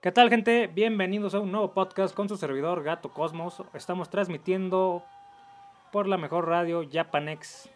¿Qué 0.00 0.12
tal 0.12 0.30
gente? 0.30 0.68
Bienvenidos 0.68 1.34
a 1.34 1.40
un 1.40 1.50
nuevo 1.50 1.72
podcast 1.72 2.14
con 2.14 2.28
su 2.28 2.36
servidor 2.36 2.84
Gato 2.84 3.12
Cosmos. 3.12 3.64
Estamos 3.74 4.08
transmitiendo 4.08 5.02
por 5.90 6.06
la 6.06 6.16
mejor 6.16 6.46
radio 6.46 6.88
Japanex, 6.88 7.68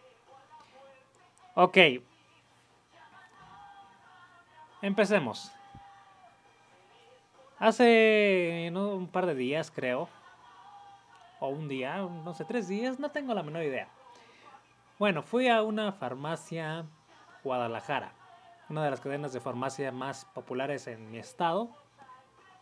Ok. 1.56 1.78
Empecemos. 4.84 5.55
Hace 7.66 8.72
un 8.76 9.08
par 9.08 9.26
de 9.26 9.34
días, 9.34 9.72
creo. 9.72 10.08
O 11.40 11.48
un 11.48 11.68
día, 11.68 11.98
no 11.98 12.32
sé, 12.36 12.46
tres 12.46 12.68
días, 12.68 13.00
no 13.00 13.10
tengo 13.10 13.34
la 13.34 13.42
menor 13.42 13.64
idea. 13.64 13.88
Bueno, 15.00 15.24
fui 15.24 15.48
a 15.48 15.64
una 15.64 15.92
farmacia 15.92 16.86
Guadalajara, 17.44 18.12
una 18.70 18.84
de 18.84 18.92
las 18.92 19.02
cadenas 19.02 19.34
de 19.34 19.40
farmacia 19.40 19.92
más 19.92 20.26
populares 20.26 20.86
en 20.86 21.10
mi 21.10 21.18
estado, 21.18 21.70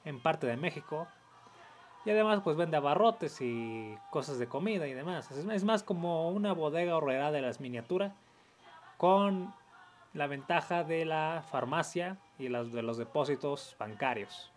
en 0.06 0.22
parte 0.22 0.48
de 0.48 0.56
México. 0.56 1.06
Y 2.06 2.12
además 2.12 2.40
pues 2.42 2.56
vende 2.56 2.78
abarrotes 2.78 3.42
y 3.42 3.98
cosas 4.10 4.40
de 4.40 4.48
comida 4.48 4.88
y 4.88 4.94
demás. 4.94 5.30
Es 5.32 5.66
más 5.66 5.84
como 5.84 6.30
una 6.30 6.54
bodega 6.54 6.96
horrera 6.96 7.34
de 7.34 7.42
las 7.42 7.60
miniaturas 7.60 8.14
con 8.96 9.54
la 10.14 10.28
ventaja 10.28 10.86
de 10.86 11.04
la 11.04 11.44
farmacia 11.52 12.16
y 12.40 12.48
las 12.48 12.72
de 12.72 12.84
los 12.84 12.98
depósitos 12.98 13.76
bancarios 13.78 14.53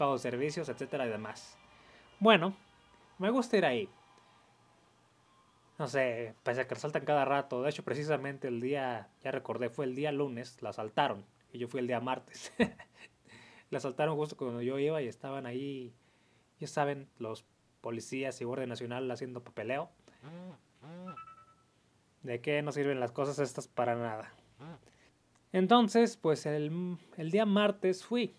pago 0.00 0.14
de 0.14 0.18
servicios, 0.20 0.70
etcétera 0.70 1.06
y 1.06 1.10
demás. 1.10 1.58
Bueno, 2.20 2.56
me 3.18 3.28
gusta 3.28 3.58
ir 3.58 3.66
ahí. 3.66 3.86
No 5.78 5.88
sé, 5.88 6.34
pese 6.42 6.62
a 6.62 6.66
que 6.66 6.74
resaltan 6.74 7.04
cada 7.04 7.26
rato. 7.26 7.62
De 7.62 7.68
hecho, 7.68 7.84
precisamente 7.84 8.48
el 8.48 8.62
día, 8.62 9.10
ya 9.22 9.30
recordé, 9.30 9.68
fue 9.68 9.84
el 9.84 9.94
día 9.94 10.10
lunes, 10.10 10.62
la 10.62 10.70
asaltaron. 10.70 11.26
Y 11.52 11.58
yo 11.58 11.68
fui 11.68 11.80
el 11.80 11.86
día 11.86 12.00
martes. 12.00 12.50
la 13.70 13.76
asaltaron 13.76 14.16
justo 14.16 14.38
cuando 14.38 14.62
yo 14.62 14.78
iba 14.78 15.02
y 15.02 15.06
estaban 15.06 15.44
ahí, 15.44 15.92
ya 16.58 16.66
saben, 16.66 17.06
los 17.18 17.44
policías 17.82 18.40
y 18.40 18.44
Guardia 18.44 18.66
Nacional 18.66 19.10
haciendo 19.10 19.44
papeleo. 19.44 19.90
¿De 22.22 22.40
qué 22.40 22.62
no 22.62 22.72
sirven 22.72 23.00
las 23.00 23.12
cosas 23.12 23.38
estas 23.38 23.68
para 23.68 23.96
nada? 23.96 24.32
Entonces, 25.52 26.16
pues 26.16 26.46
el, 26.46 26.96
el 27.18 27.30
día 27.30 27.44
martes 27.44 28.02
fui. 28.02 28.34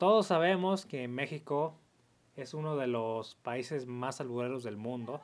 Todos 0.00 0.28
sabemos 0.28 0.86
que 0.86 1.08
México 1.08 1.74
es 2.34 2.54
uno 2.54 2.74
de 2.78 2.86
los 2.86 3.34
países 3.34 3.84
más 3.84 4.18
albureros 4.22 4.62
del 4.62 4.78
mundo, 4.78 5.20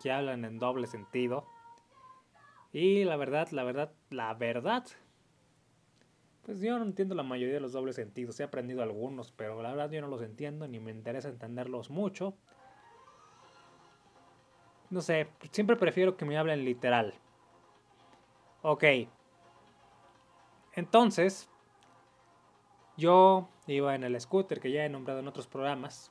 que 0.00 0.12
hablan 0.12 0.44
en 0.44 0.60
doble 0.60 0.86
sentido. 0.86 1.48
Y 2.72 3.02
la 3.02 3.16
verdad, 3.16 3.48
la 3.50 3.64
verdad, 3.64 3.92
la 4.10 4.34
verdad, 4.34 4.84
pues 6.44 6.60
yo 6.60 6.78
no 6.78 6.84
entiendo 6.84 7.16
la 7.16 7.24
mayoría 7.24 7.54
de 7.54 7.60
los 7.60 7.72
dobles 7.72 7.96
sentidos. 7.96 8.38
He 8.38 8.44
aprendido 8.44 8.84
algunos, 8.84 9.32
pero 9.32 9.60
la 9.60 9.70
verdad 9.70 9.90
yo 9.90 10.00
no 10.00 10.06
los 10.06 10.22
entiendo 10.22 10.68
ni 10.68 10.78
me 10.78 10.92
interesa 10.92 11.28
entenderlos 11.28 11.90
mucho. 11.90 12.36
No 14.90 15.00
sé, 15.00 15.26
siempre 15.50 15.74
prefiero 15.74 16.16
que 16.16 16.24
me 16.24 16.38
hablen 16.38 16.64
literal. 16.64 17.14
Ok. 18.62 18.84
Entonces, 20.74 21.50
yo 22.96 23.48
iba 23.72 23.94
en 23.94 24.04
el 24.04 24.20
scooter 24.20 24.60
que 24.60 24.70
ya 24.70 24.84
he 24.84 24.88
nombrado 24.88 25.20
en 25.20 25.28
otros 25.28 25.46
programas. 25.46 26.10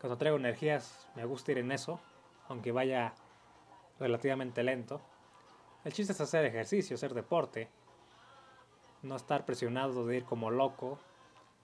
Cuando 0.00 0.16
traigo 0.18 0.36
energías 0.36 1.08
me 1.14 1.24
gusta 1.24 1.52
ir 1.52 1.58
en 1.58 1.72
eso, 1.72 2.00
aunque 2.48 2.72
vaya 2.72 3.14
relativamente 3.98 4.62
lento. 4.62 5.00
El 5.84 5.92
chiste 5.92 6.12
es 6.12 6.20
hacer 6.20 6.44
ejercicio, 6.44 6.96
hacer 6.96 7.14
deporte. 7.14 7.68
No 9.02 9.16
estar 9.16 9.44
presionado 9.46 10.06
de 10.06 10.18
ir 10.18 10.24
como 10.24 10.50
loco, 10.50 10.98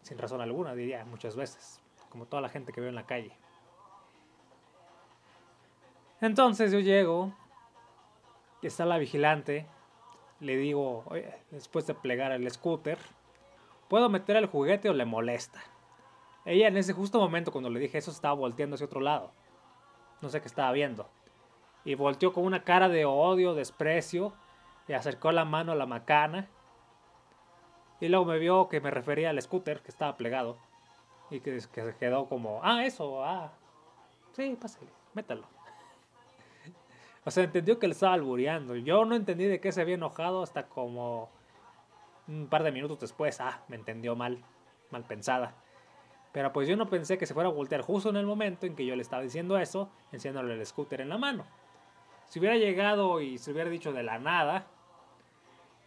sin 0.03 0.19
razón 0.19 0.41
alguna, 0.41 0.75
diría 0.75 1.05
muchas 1.05 1.37
veces, 1.37 1.81
como 2.09 2.26
toda 2.26 2.41
la 2.41 2.49
gente 2.49 2.72
que 2.72 2.81
veo 2.81 2.88
en 2.88 2.94
la 2.94 3.06
calle. 3.06 3.37
Entonces 6.21 6.72
yo 6.72 6.81
llego, 6.81 7.34
está 8.62 8.84
la 8.84 8.99
vigilante, 8.99 9.66
le 10.41 10.56
digo, 10.56 11.05
después 11.50 11.87
de 11.87 11.94
plegar 11.94 12.32
el 12.32 12.50
scooter, 12.50 12.99
¿Puedo 13.89 14.09
meter 14.09 14.37
el 14.37 14.47
juguete 14.47 14.89
o 14.89 14.95
le 14.95 15.05
molesta? 15.05 15.63
Ella 16.45 16.69
en 16.69 16.77
ese 16.77 16.93
justo 16.93 17.19
momento 17.19 17.53
cuando 17.53 17.71
le 17.71 17.81
dije 17.81 17.99
eso 17.99 18.11
estaba 18.11 18.35
volteando 18.35 18.75
hacia 18.75 18.87
otro 18.87 19.01
lado. 19.01 19.33
No 20.21 20.29
sé 20.29 20.41
qué 20.41 20.49
estaba 20.49 20.73
viendo. 20.73 21.09
Y 21.85 21.95
volteó 21.95 22.33
con 22.33 22.45
una 22.45 22.65
cara 22.65 22.89
de 22.89 23.05
odio, 23.05 23.55
desprecio, 23.55 24.33
y 24.89 24.93
acercó 24.93 25.31
la 25.33 25.45
mano 25.45 25.73
a 25.73 25.77
la 25.77 25.87
macana. 25.87 26.49
Y 28.01 28.09
luego 28.09 28.25
me 28.25 28.39
vio 28.39 28.69
que 28.69 28.81
me 28.81 28.91
refería 28.91 29.31
al 29.31 29.41
scooter 29.41 29.81
que 29.81 29.91
estaba 29.91 30.17
plegado. 30.17 30.57
Y 31.31 31.41
que, 31.41 31.53
que 31.73 31.83
se 31.85 31.97
quedó 31.97 32.29
como, 32.29 32.61
ah, 32.63 32.85
eso, 32.85 33.25
ah. 33.25 33.53
Sí, 34.33 34.57
pásale, 34.61 34.91
métalo. 35.15 35.45
o 37.25 37.31
sea, 37.31 37.45
entendió 37.45 37.79
que 37.79 37.87
le 37.87 37.93
estaba 37.93 38.15
albureando. 38.15 38.77
Yo 38.77 39.05
no 39.05 39.15
entendí 39.15 39.45
de 39.45 39.61
qué 39.61 39.73
se 39.73 39.81
había 39.81 39.95
enojado 39.95 40.43
hasta 40.43 40.69
como 40.69 41.31
un 42.28 42.48
par 42.48 42.62
de 42.62 42.72
minutos 42.72 43.00
después, 43.00 43.41
ah, 43.41 43.62
me 43.69 43.76
entendió 43.76 44.16
mal, 44.16 44.42
mal 44.91 45.04
pensada. 45.04 45.54
Pero 46.32 46.53
pues 46.53 46.69
yo 46.69 46.76
no 46.76 46.88
pensé 46.88 47.19
que 47.19 47.26
se 47.26 47.34
fuera 47.34 47.48
a 47.48 47.53
voltear 47.53 47.81
justo 47.81 48.10
en 48.10 48.16
el 48.16 48.26
momento 48.26 48.66
en 48.66 48.76
que 48.76 48.84
yo 48.84 48.94
le 48.94 49.03
estaba 49.03 49.22
diciendo 49.22 49.59
eso, 49.59 49.91
enseñándole 50.12 50.54
el 50.54 50.66
scooter 50.66 51.00
en 51.00 51.09
la 51.09 51.19
mano. 51.19 51.47
Si 52.26 52.38
hubiera 52.38 52.56
llegado 52.56 53.20
y 53.20 53.38
se 53.38 53.53
hubiera 53.53 53.70
dicho 53.70 53.92
de 53.92 54.03
la 54.03 54.19
nada, 54.19 54.66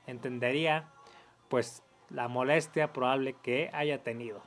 entendería 0.07 0.89
pues 1.49 1.83
la 2.09 2.27
molestia 2.27 2.93
probable 2.93 3.35
que 3.41 3.69
haya 3.73 4.01
tenido. 4.03 4.41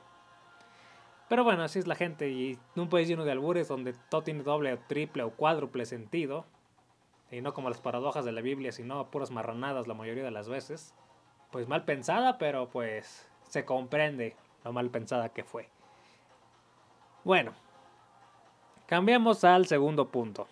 Pero 1.29 1.43
bueno, 1.43 1.63
así 1.63 1.79
es 1.79 1.87
la 1.87 1.95
gente 1.95 2.29
y 2.29 2.59
en 2.75 2.81
un 2.81 2.89
país 2.89 3.07
lleno 3.07 3.23
de 3.25 3.31
albures 3.31 3.67
donde 3.67 3.93
todo 4.09 4.23
tiene 4.23 4.43
doble 4.43 4.73
o 4.73 4.79
triple 4.79 5.23
o 5.23 5.31
cuádruple 5.31 5.85
sentido, 5.85 6.45
y 7.31 7.41
no 7.41 7.53
como 7.53 7.69
las 7.69 7.81
paradojas 7.81 8.25
de 8.25 8.31
la 8.31 8.41
Biblia, 8.41 8.71
sino 8.71 9.09
puras 9.09 9.31
marranadas 9.31 9.87
la 9.87 9.93
mayoría 9.93 10.23
de 10.23 10.31
las 10.31 10.47
veces, 10.47 10.93
pues 11.53 11.67
mal 11.67 11.85
pensada, 11.85 12.39
pero 12.39 12.67
pues 12.67 13.29
se 13.47 13.63
comprende 13.63 14.35
lo 14.63 14.73
mal 14.73 14.89
pensada 14.89 15.29
que 15.29 15.43
fue. 15.43 15.69
Bueno, 17.23 17.53
cambiamos 18.87 19.43
al 19.43 19.67
segundo 19.67 20.09
punto. 20.09 20.47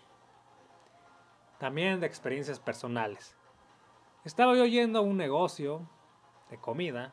También 1.58 2.00
de 2.00 2.06
experiencias 2.06 2.60
personales. 2.60 3.36
Estaba 4.26 4.56
yo 4.56 4.64
yendo 4.68 5.00
a 5.00 5.02
un 5.02 5.18
negocio 5.18 5.90
de 6.52 6.58
comida. 6.60 7.12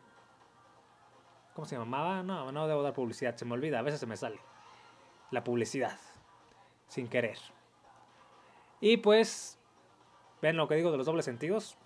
¿Cómo 1.55 1.65
se 1.65 1.79
llamaba? 1.79 2.23
No, 2.23 2.53
no 2.53 2.69
debo 2.69 2.83
dar 2.83 2.93
publicidad, 2.93 3.37
se 3.37 3.47
me 3.47 3.55
olvida, 3.55 3.79
a 3.79 3.83
veces 3.83 4.01
se 4.01 4.07
me 4.07 4.19
sale. 4.19 4.39
La 5.31 5.45
publicidad, 5.45 5.99
sin 6.89 7.09
querer. 7.09 7.39
Y 8.83 8.99
pues, 8.99 9.59
¿ven 10.43 10.59
lo 10.59 10.69
que 10.69 10.75
digo 10.75 10.91
de 10.91 10.99
los 10.99 11.07
dobles 11.07 11.25
sentidos? 11.25 11.79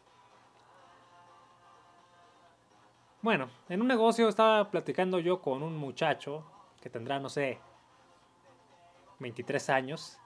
Bueno, 3.22 3.50
en 3.68 3.80
un 3.80 3.86
negocio 3.86 4.28
estaba 4.28 4.68
platicando 4.68 5.20
yo 5.20 5.40
con 5.40 5.62
un 5.62 5.76
muchacho 5.76 6.44
que 6.80 6.90
tendrá, 6.90 7.20
no 7.20 7.28
sé, 7.28 7.60
23 9.20 9.70
años. 9.70 10.18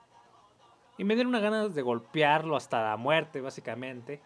Y 0.97 1.05
me 1.05 1.15
dieron 1.15 1.29
una 1.29 1.41
ganas 1.41 1.75
de 1.75 1.83
golpearlo 1.83 2.57
hasta 2.57 2.83
la 2.83 2.97
muerte, 2.97 3.43
básicamente. 3.43 4.23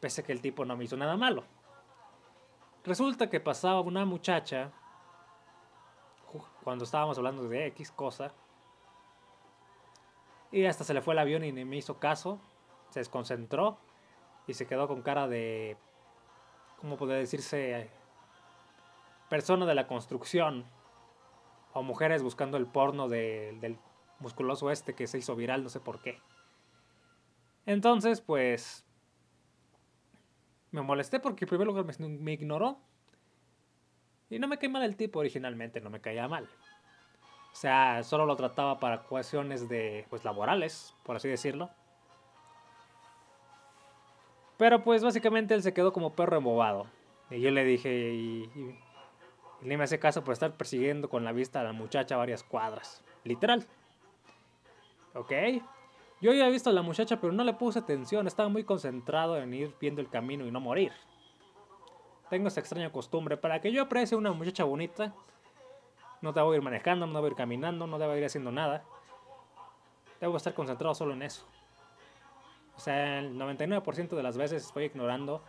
Pese 0.00 0.22
a 0.22 0.24
que 0.24 0.32
el 0.32 0.40
tipo 0.40 0.64
no 0.64 0.74
me 0.74 0.84
hizo 0.84 0.96
nada 0.96 1.18
malo. 1.18 1.44
Resulta 2.82 3.28
que 3.28 3.40
pasaba 3.40 3.82
una 3.82 4.06
muchacha. 4.06 4.72
Cuando 6.62 6.84
estábamos 6.84 7.18
hablando 7.18 7.46
de 7.46 7.66
X 7.66 7.92
cosa. 7.92 8.32
Y 10.50 10.64
hasta 10.64 10.82
se 10.82 10.94
le 10.94 11.02
fue 11.02 11.12
el 11.12 11.18
avión 11.18 11.44
y 11.44 11.52
ni 11.52 11.66
me 11.66 11.76
hizo 11.76 11.98
caso. 11.98 12.40
Se 12.88 13.00
desconcentró. 13.00 13.76
Y 14.46 14.54
se 14.54 14.66
quedó 14.66 14.88
con 14.88 15.02
cara 15.02 15.28
de. 15.28 15.76
¿Cómo 16.80 16.96
puede 16.96 17.18
decirse? 17.18 17.90
Persona 19.28 19.66
de 19.66 19.74
la 19.74 19.86
construcción. 19.86 20.64
O 21.72 21.82
mujeres 21.82 22.22
buscando 22.22 22.56
el 22.56 22.66
porno 22.66 23.08
del 23.08 23.78
musculoso 24.20 24.70
este 24.70 24.94
que 24.94 25.06
se 25.06 25.18
hizo 25.18 25.34
viral, 25.34 25.62
no 25.62 25.68
sé 25.68 25.80
por 25.80 26.00
qué. 26.00 26.20
Entonces, 27.66 28.20
pues. 28.20 28.84
Me 30.70 30.82
molesté 30.82 31.20
porque 31.20 31.44
en 31.44 31.48
primer 31.48 31.66
lugar 31.66 31.84
me, 31.98 32.32
ignoró. 32.32 32.78
Y 34.30 34.38
no 34.38 34.48
me 34.48 34.58
caía 34.58 34.70
mal 34.70 34.82
el 34.82 34.96
tipo 34.96 35.20
originalmente, 35.20 35.80
no 35.80 35.90
me 35.90 36.00
caía 36.00 36.26
mal. 36.26 36.48
O 37.52 37.56
sea, 37.56 38.02
solo 38.02 38.26
lo 38.26 38.34
trataba 38.34 38.80
para 38.80 39.02
cuestiones 39.02 39.68
de, 39.68 40.06
pues, 40.10 40.24
laborales, 40.24 40.94
por 41.04 41.16
así 41.16 41.28
decirlo. 41.28 41.70
Pero 44.56 44.82
pues 44.82 45.02
básicamente 45.02 45.54
él 45.54 45.62
se 45.62 45.74
quedó 45.74 45.92
como 45.92 46.14
perro 46.14 46.36
embobado. 46.36 46.86
Y 47.30 47.40
yo 47.40 47.50
le 47.50 47.64
dije, 47.64 48.48
ni 49.64 49.76
me 49.76 49.84
hace 49.84 49.98
caso 49.98 50.22
por 50.22 50.34
estar 50.34 50.56
persiguiendo 50.56 51.08
con 51.08 51.24
la 51.24 51.32
vista 51.32 51.60
a 51.60 51.64
la 51.64 51.72
muchacha 51.72 52.16
varias 52.16 52.44
cuadras. 52.44 53.02
Literal. 53.24 53.66
¿Ok? 55.14 55.32
Yo 56.20 56.30
había 56.30 56.48
visto 56.48 56.70
a 56.70 56.72
la 56.72 56.82
muchacha, 56.82 57.20
pero 57.20 57.32
no 57.32 57.44
le 57.44 57.54
puse 57.54 57.78
atención. 57.78 58.26
Estaba 58.26 58.48
muy 58.48 58.64
concentrado 58.64 59.38
en 59.38 59.52
ir 59.54 59.74
viendo 59.80 60.00
el 60.00 60.08
camino 60.08 60.46
y 60.46 60.50
no 60.50 60.60
morir. 60.60 60.92
Tengo 62.28 62.48
esa 62.48 62.60
extraña 62.60 62.92
costumbre. 62.92 63.36
Para 63.36 63.60
que 63.60 63.72
yo 63.72 63.82
aprecie 63.82 64.14
a 64.14 64.18
una 64.18 64.32
muchacha 64.32 64.64
bonita, 64.64 65.14
no 66.20 66.32
debo 66.32 66.54
ir 66.54 66.62
manejando, 66.62 67.06
no 67.06 67.14
debo 67.14 67.28
ir 67.28 67.34
caminando, 67.34 67.86
no 67.86 67.98
debo 67.98 68.14
ir 68.16 68.24
haciendo 68.24 68.52
nada. 68.52 68.84
Debo 70.20 70.36
estar 70.36 70.54
concentrado 70.54 70.94
solo 70.94 71.14
en 71.14 71.22
eso. 71.22 71.46
O 72.76 72.80
sea, 72.80 73.20
el 73.20 73.34
99% 73.38 74.08
de 74.10 74.22
las 74.22 74.36
veces 74.36 74.66
estoy 74.66 74.84
ignorando 74.84 75.42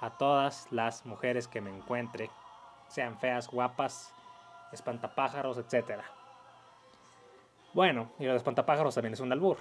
a 0.00 0.16
todas 0.16 0.70
las 0.70 1.06
mujeres 1.06 1.48
que 1.48 1.60
me 1.60 1.74
encuentre. 1.74 2.30
Sean 2.88 3.18
feas, 3.18 3.48
guapas, 3.48 4.12
espantapájaros, 4.72 5.58
etcétera. 5.58 6.04
Bueno, 7.74 8.10
y 8.18 8.24
lo 8.24 8.32
de 8.32 8.38
espantapájaros 8.38 8.94
también 8.94 9.14
es 9.14 9.20
un 9.20 9.32
albur. 9.32 9.58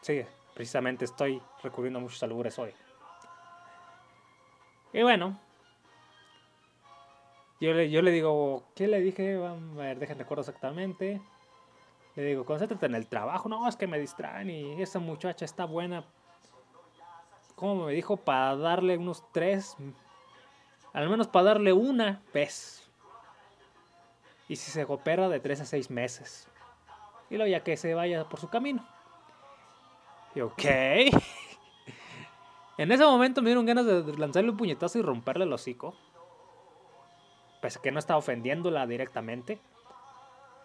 Sí, 0.00 0.24
precisamente 0.54 1.04
estoy 1.04 1.42
recurriendo 1.62 1.98
a 1.98 2.02
muchos 2.02 2.22
albures 2.22 2.58
hoy. 2.58 2.72
Y 4.92 5.02
bueno, 5.02 5.38
yo 7.60 7.74
le, 7.74 7.90
yo 7.90 8.00
le 8.00 8.10
digo, 8.10 8.64
¿qué 8.74 8.88
le 8.88 9.00
dije? 9.00 9.36
A 9.44 9.54
ver, 9.76 9.98
déjenme 9.98 10.22
recuerdo 10.22 10.40
exactamente. 10.40 11.20
Le 12.16 12.22
digo, 12.24 12.44
concéntrate 12.44 12.86
en 12.86 12.94
el 12.94 13.06
trabajo. 13.06 13.48
No, 13.48 13.68
es 13.68 13.76
que 13.76 13.86
me 13.86 13.98
distraen 13.98 14.50
y 14.50 14.80
esa 14.82 14.98
muchacha 14.98 15.44
está 15.44 15.64
buena. 15.64 16.04
¿Cómo 17.54 17.86
me 17.86 17.92
dijo? 17.92 18.16
Para 18.16 18.56
darle 18.56 18.96
unos 18.96 19.22
tres. 19.32 19.76
Al 20.92 21.08
menos 21.08 21.28
para 21.28 21.46
darle 21.46 21.72
una 21.72 22.22
vez. 22.34 22.88
Y 24.48 24.56
si 24.56 24.70
se 24.70 24.86
coopera 24.86 25.28
de 25.28 25.40
tres 25.40 25.60
a 25.60 25.64
seis 25.64 25.90
meses 25.90 26.50
y 27.30 27.36
luego 27.36 27.50
ya 27.50 27.62
que 27.62 27.76
se 27.76 27.94
vaya 27.94 28.28
por 28.28 28.40
su 28.40 28.48
camino. 28.48 28.84
Y 30.34 30.40
ok. 30.40 30.64
en 32.78 32.92
ese 32.92 33.04
momento 33.04 33.40
me 33.40 33.50
dieron 33.50 33.64
ganas 33.64 33.86
de 33.86 34.02
lanzarle 34.18 34.50
un 34.50 34.56
puñetazo 34.56 34.98
y 34.98 35.02
romperle 35.02 35.44
el 35.44 35.52
hocico. 35.52 35.94
Pese 37.62 37.78
que 37.80 37.92
no 37.92 38.00
estaba 38.00 38.18
ofendiéndola 38.18 38.86
directamente. 38.86 39.60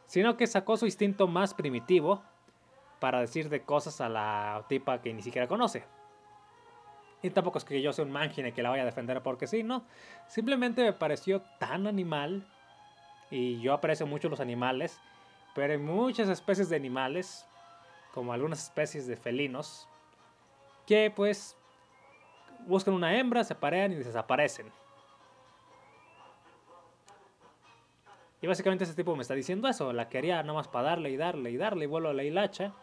Sino 0.08 0.38
que 0.38 0.48
sacó 0.48 0.78
su 0.78 0.86
instinto 0.86 1.28
más 1.28 1.54
primitivo 1.54 2.24
para 3.00 3.20
decir 3.20 3.50
de 3.50 3.62
cosas 3.62 4.02
a 4.02 4.10
la 4.10 4.66
tipa 4.68 5.02
que 5.02 5.14
ni 5.14 5.22
siquiera 5.22 5.48
conoce. 5.48 5.84
Y 7.26 7.30
tampoco 7.32 7.58
es 7.58 7.66
que 7.66 7.82
yo 7.82 7.92
sea 7.92 8.06
un 8.06 8.12
mangine 8.12 8.54
que 8.54 8.62
la 8.62 8.70
vaya 8.70 8.84
a 8.84 8.86
defender 8.86 9.22
porque 9.22 9.48
sí, 9.48 9.64
no. 9.64 9.84
Simplemente 10.28 10.84
me 10.84 10.94
pareció 10.94 11.42
tan 11.60 11.88
animal. 11.88 12.46
Y 13.32 13.60
yo 13.60 13.74
aprecio 13.74 14.06
mucho 14.06 14.30
los 14.30 14.40
animales 14.40 15.00
pero 15.56 15.72
hay 15.72 15.80
muchas 15.80 16.28
especies 16.28 16.68
de 16.70 16.76
animales, 16.76 17.48
como 18.14 18.34
algunas 18.34 18.62
especies 18.62 19.08
de 19.08 19.16
felinos, 19.16 19.88
que 20.86 21.12
pues 21.16 21.58
buscan 22.68 22.94
una 22.94 23.18
hembra, 23.18 23.44
se 23.46 23.56
parean 23.56 23.94
y 23.94 23.96
desaparecen. 23.96 24.70
Y 28.42 28.48
básicamente 28.48 28.84
ese 28.84 28.94
tipo 28.94 29.16
me 29.16 29.22
está 29.22 29.34
diciendo 29.34 29.70
eso, 29.70 29.94
la 29.94 30.10
quería 30.10 30.44
nada 30.44 30.54
más 30.54 30.68
para 30.68 30.90
darle 30.90 31.10
y 31.10 31.18
darle 31.18 31.52
y 31.52 31.58
darle 31.58 31.86
y 31.86 31.88
vuelvo 31.88 32.10
a 32.10 32.14
la 32.14 32.24
hilacha. 32.24 32.74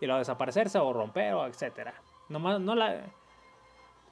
Y 0.00 0.06
luego 0.06 0.18
desaparecerse 0.18 0.78
o 0.78 0.92
romper 0.92 1.34
o 1.34 1.46
etcétera. 1.46 1.94
Nomás 2.28 2.60
no 2.60 2.74
la... 2.74 3.06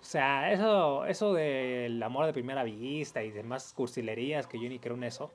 O 0.01 0.05
sea, 0.05 0.51
eso, 0.53 1.07
eso 1.07 1.33
del 1.33 2.03
amor 2.03 2.27
de 2.27 2.33
primera 2.33 2.65
vista 2.65 3.23
y 3.23 3.31
demás 3.31 3.73
cursilerías 3.73 4.47
que 4.47 4.61
yo 4.61 4.69
ni 4.69 4.79
creo 4.79 4.97
en 4.97 5.05
eso 5.05 5.31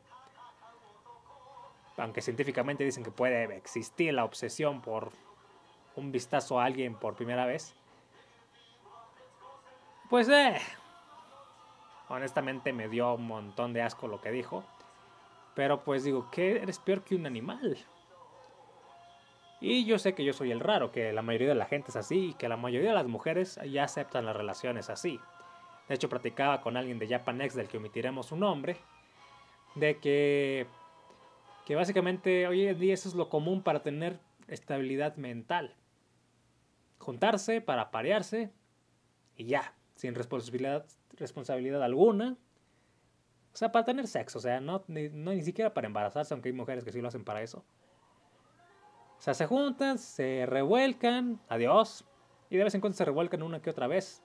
aunque 1.97 2.21
científicamente 2.21 2.83
dicen 2.83 3.03
que 3.03 3.11
puede 3.11 3.55
existir 3.55 4.13
la 4.13 4.23
obsesión 4.23 4.81
por 4.81 5.11
un 5.95 6.11
vistazo 6.11 6.59
a 6.59 6.65
alguien 6.65 6.95
por 6.95 7.15
primera 7.15 7.45
vez, 7.45 7.73
pues 10.09 10.29
eh, 10.29 10.57
honestamente 12.07 12.71
me 12.71 12.87
dio 12.87 13.15
un 13.15 13.25
montón 13.25 13.73
de 13.73 13.81
asco 13.81 14.07
lo 14.07 14.21
que 14.21 14.31
dijo. 14.31 14.63
Pero 15.55 15.83
pues 15.83 16.03
digo, 16.03 16.29
que 16.29 16.61
eres 16.61 16.77
peor 16.77 17.01
que 17.01 17.15
un 17.15 17.25
animal. 17.25 17.77
Y 19.59 19.85
yo 19.85 19.97
sé 19.97 20.13
que 20.13 20.23
yo 20.23 20.33
soy 20.33 20.51
el 20.51 20.59
raro, 20.59 20.91
que 20.91 21.11
la 21.13 21.21
mayoría 21.21 21.49
de 21.49 21.55
la 21.55 21.65
gente 21.65 21.89
es 21.89 21.95
así 21.95 22.29
y 22.29 22.33
que 22.33 22.47
la 22.47 22.57
mayoría 22.57 22.89
de 22.89 22.95
las 22.95 23.07
mujeres 23.07 23.59
ya 23.71 23.83
aceptan 23.83 24.25
las 24.25 24.35
relaciones 24.35 24.89
así. 24.89 25.19
De 25.89 25.95
hecho, 25.95 26.09
platicaba 26.09 26.61
con 26.61 26.77
alguien 26.77 26.99
de 26.99 27.07
Japanex 27.07 27.55
del 27.55 27.67
que 27.67 27.77
omitiremos 27.77 28.27
su 28.27 28.35
nombre, 28.35 28.77
de 29.75 29.97
que 29.97 30.67
que 31.67 31.75
básicamente 31.75 32.47
hoy 32.47 32.65
en 32.65 32.81
eso 32.81 33.09
es 33.09 33.15
lo 33.15 33.27
común 33.27 33.61
para 33.61 33.83
tener 33.83 34.21
estabilidad 34.47 35.17
mental. 35.17 35.75
Juntarse 36.97 37.59
para 37.59 37.91
parearse 37.91 38.53
y 39.35 39.47
ya, 39.47 39.73
sin 39.95 40.15
responsabilidad, 40.15 40.85
responsabilidad 41.17 41.83
alguna. 41.83 42.37
O 43.53 43.57
sea, 43.57 43.73
para 43.73 43.83
tener 43.83 44.07
sexo, 44.07 44.37
o 44.37 44.41
sea, 44.41 44.61
no 44.61 44.85
no 44.87 45.33
ni 45.33 45.41
siquiera 45.41 45.73
para 45.73 45.87
embarazarse, 45.87 46.33
aunque 46.33 46.47
hay 46.47 46.53
mujeres 46.53 46.85
que 46.85 46.93
sí 46.93 47.01
lo 47.01 47.09
hacen 47.09 47.25
para 47.25 47.41
eso. 47.41 47.65
O 49.17 49.21
sea, 49.21 49.33
se 49.33 49.47
juntan, 49.47 49.97
se 49.97 50.45
revuelcan, 50.45 51.39
adiós, 51.49 52.05
y 52.49 52.57
de 52.57 52.63
vez 52.63 52.75
en 52.75 52.81
cuando 52.81 52.97
se 52.97 53.05
revuelcan 53.05 53.43
una 53.43 53.61
que 53.61 53.69
otra 53.69 53.87
vez, 53.87 54.23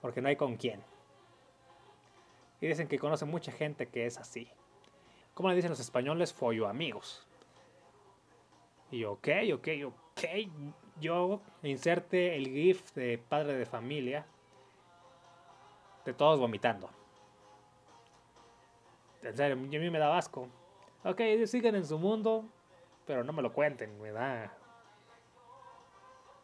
porque 0.00 0.20
no 0.20 0.28
hay 0.28 0.36
con 0.36 0.56
quién. 0.56 0.82
Y 2.60 2.66
dicen 2.66 2.88
que 2.88 2.98
conocen 2.98 3.30
mucha 3.30 3.52
gente 3.52 3.88
que 3.88 4.06
es 4.06 4.18
así. 4.18 4.48
¿Cómo 5.34 5.48
le 5.48 5.56
dicen 5.56 5.70
los 5.70 5.80
españoles? 5.80 6.32
Follo 6.32 6.68
amigos. 6.68 7.26
Y 8.90 9.04
ok, 9.04 9.28
ok, 9.54 9.68
ok. 9.84 10.24
Yo 11.00 11.42
inserte 11.62 12.36
el 12.36 12.46
GIF 12.46 12.92
de 12.94 13.18
padre 13.18 13.54
de 13.54 13.66
familia 13.66 14.26
de 16.04 16.14
todos 16.14 16.38
vomitando. 16.38 16.88
En 19.22 19.36
serio, 19.36 19.54
a 19.54 19.58
mí 19.58 19.90
me 19.90 19.98
da 19.98 20.16
asco. 20.16 20.48
Ok, 21.04 21.20
siguen 21.46 21.74
en 21.74 21.84
su 21.84 21.98
mundo, 21.98 22.44
pero 23.06 23.24
no 23.24 23.32
me 23.32 23.42
lo 23.42 23.52
cuenten, 23.52 24.00
me 24.00 24.10
da. 24.10 24.52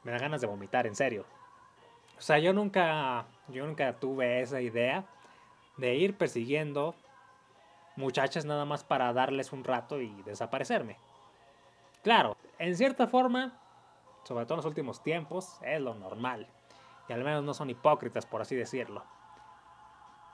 Me 0.04 0.12
da 0.12 0.18
ganas 0.18 0.40
de 0.40 0.46
vomitar, 0.46 0.86
en 0.86 0.96
serio. 0.96 1.24
O 2.18 2.20
sea, 2.20 2.38
yo 2.38 2.52
nunca. 2.52 3.26
Yo 3.48 3.66
nunca 3.66 3.92
tuve 3.98 4.40
esa 4.40 4.60
idea 4.60 5.04
de 5.76 5.94
ir 5.94 6.16
persiguiendo 6.16 6.94
muchachas 7.96 8.44
nada 8.44 8.64
más 8.64 8.84
para 8.84 9.12
darles 9.12 9.52
un 9.52 9.64
rato 9.64 10.00
y 10.00 10.22
desaparecerme. 10.22 10.96
Claro, 12.02 12.36
en 12.58 12.76
cierta 12.76 13.06
forma, 13.06 13.52
sobre 14.24 14.44
todo 14.44 14.54
en 14.54 14.58
los 14.58 14.66
últimos 14.66 15.02
tiempos, 15.02 15.58
es 15.62 15.80
lo 15.80 15.94
normal. 15.94 16.48
Y 17.08 17.12
al 17.12 17.24
menos 17.24 17.44
no 17.44 17.54
son 17.54 17.70
hipócritas, 17.70 18.26
por 18.26 18.40
así 18.40 18.56
decirlo. 18.56 19.04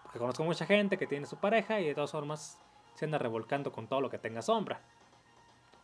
Porque 0.03 0.19
conozco 0.19 0.45
mucha 0.45 0.67
gente 0.67 0.97
que 0.97 1.07
tiene 1.07 1.27
su 1.27 1.37
pareja 1.37 1.81
y 1.81 1.87
de 1.87 1.95
todas 1.95 2.13
formas 2.13 2.61
se 2.95 3.05
anda 3.05 3.19
revolcando 3.19 3.73
con 3.73 3.87
todo 3.87 4.01
lo 4.01 4.11
que 4.11 4.19
tenga 4.19 4.43
sombra. 4.43 4.81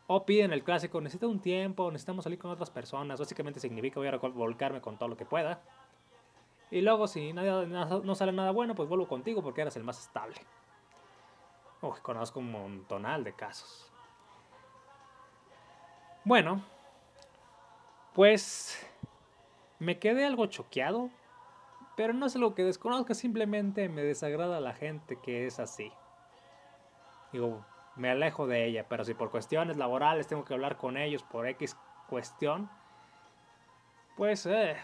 O 0.07 0.27
piden 0.27 0.53
el 0.53 0.63
clásico, 0.63 1.01
necesito 1.01 1.29
un 1.29 1.41
tiempo, 1.41 1.91
necesitamos 1.91 2.25
salir 2.25 2.39
con 2.39 2.51
otras 2.51 2.71
personas. 2.71 3.19
Básicamente 3.19 3.61
significa 3.61 4.01
voy 4.01 4.09
a 4.09 4.13
revolcarme 4.13 4.81
con 4.81 4.99
todo 4.99 5.09
lo 5.09 5.17
que 5.17 5.25
pueda. 5.25 5.63
Y 6.71 6.81
luego 6.81 7.07
si 7.07 7.33
nada, 7.33 7.65
no 7.65 8.15
sale 8.15 8.33
nada 8.33 8.51
bueno, 8.51 8.75
pues 8.75 8.89
vuelvo 8.89 9.07
contigo 9.09 9.43
porque 9.43 9.63
eres 9.63 9.77
el 9.77 9.85
más 9.85 10.01
estable 10.01 10.37
conozco 12.03 12.41
un 12.41 12.51
montonal 12.51 13.25
de 13.25 13.33
casos. 13.33 13.91
Bueno, 16.25 16.63
pues 18.15 18.79
me 19.79 19.99
quedé 19.99 20.25
algo 20.25 20.47
choqueado, 20.47 21.11
pero 21.97 22.13
no 22.13 22.27
es 22.27 22.37
algo 22.37 22.55
que 22.55 22.65
desconozca, 22.65 23.15
simplemente 23.15 23.89
me 23.89 24.03
desagrada 24.03 24.61
la 24.61 24.73
gente 24.73 25.19
que 25.21 25.47
es 25.47 25.61
así. 25.61 25.93
Digo, 27.33 27.65
me 27.97 28.11
alejo 28.11 28.47
de 28.47 28.65
ella, 28.65 28.87
pero 28.89 29.05
si 29.05 29.15
por 29.15 29.31
cuestiones 29.31 29.77
laborales 29.77 30.27
tengo 30.27 30.45
que 30.45 30.55
hablar 30.55 30.77
con 30.77 30.97
ellos 30.97 31.23
por 31.23 31.47
X 31.47 31.77
cuestión, 32.09 32.71
pues... 34.17 34.47
Eh. 34.47 34.77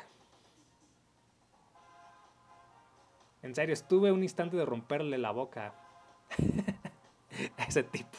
En 3.42 3.54
serio, 3.54 3.72
estuve 3.72 4.12
un 4.12 4.22
instante 4.22 4.56
de 4.56 4.66
romperle 4.66 5.16
la 5.16 5.30
boca 5.30 5.72
a 7.58 7.62
ese 7.64 7.82
tipo. 7.82 8.18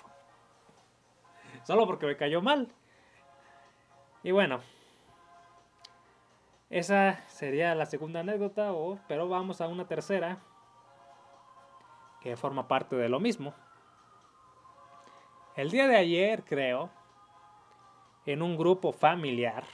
Solo 1.64 1.86
porque 1.86 2.08
me 2.08 2.18
cayó 2.18 2.42
mal. 2.42 2.74
Y 4.24 4.32
bueno, 4.32 4.62
esa 6.70 7.22
sería 7.28 7.76
la 7.76 7.86
segunda 7.86 8.22
anécdota, 8.22 8.72
pero 9.08 9.28
vamos 9.28 9.62
a 9.62 9.68
una 9.68 9.88
tercera 9.88 10.40
que 12.22 12.36
forma 12.36 12.68
parte 12.68 12.96
de 12.96 13.10
lo 13.10 13.20
mismo. 13.20 13.54
El 15.58 15.70
día 15.70 15.86
de 15.86 15.98
ayer, 15.98 16.46
creo, 16.46 16.90
en 18.26 18.42
un 18.42 18.56
grupo 18.56 18.94
familiar, 18.94 19.66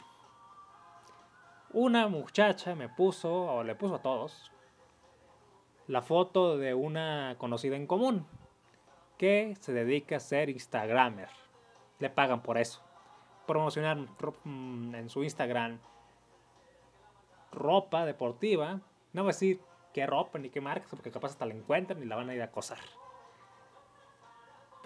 una 1.72 2.08
muchacha 2.08 2.74
me 2.74 2.90
puso, 2.90 3.32
o 3.32 3.64
le 3.64 3.76
puso 3.76 3.96
a 3.96 4.02
todos, 4.02 4.52
la 5.86 6.02
foto 6.02 6.58
de 6.58 6.74
una 6.74 7.36
conocida 7.38 7.76
en 7.76 7.86
común 7.86 8.26
que 9.20 9.56
se 9.60 9.72
dedica 9.72 10.18
a 10.18 10.20
ser 10.20 10.50
Instagramer. 10.50 11.30
Le 12.00 12.10
pagan 12.10 12.42
por 12.42 12.58
eso. 12.58 12.82
Promocionar 13.46 13.98
mm, 13.98 14.96
en 14.96 15.10
su 15.10 15.24
Instagram 15.24 15.80
ropa 17.52 18.04
deportiva. 18.06 18.82
No 19.14 19.22
voy 19.22 19.30
a 19.30 19.34
decir 19.34 19.62
qué 19.94 20.08
ropa 20.08 20.40
ni 20.40 20.50
qué 20.50 20.60
marca, 20.60 20.88
porque 20.90 21.12
capaz 21.12 21.32
hasta 21.32 21.46
la 21.46 21.54
encuentran 21.54 22.02
y 22.02 22.06
la 22.06 22.16
van 22.16 22.32
a 22.32 22.34
ir 22.34 22.42
a 22.42 22.46
acosar. 22.46 22.80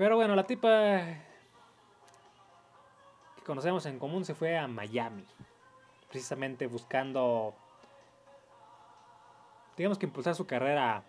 Pero 0.02 0.16
bueno, 0.16 0.36
la 0.36 0.48
tipa 0.48 1.04
que 3.36 3.44
conocemos 3.46 3.86
en 3.86 4.00
común 4.00 4.26
se 4.26 4.34
fue 4.34 4.58
a 4.58 4.68
Miami. 4.68 5.24
Precisamente 6.10 6.66
buscando, 6.66 7.54
digamos 9.78 10.00
que 10.00 10.08
impulsar 10.08 10.34
su 10.34 10.48
carrera 10.48 11.04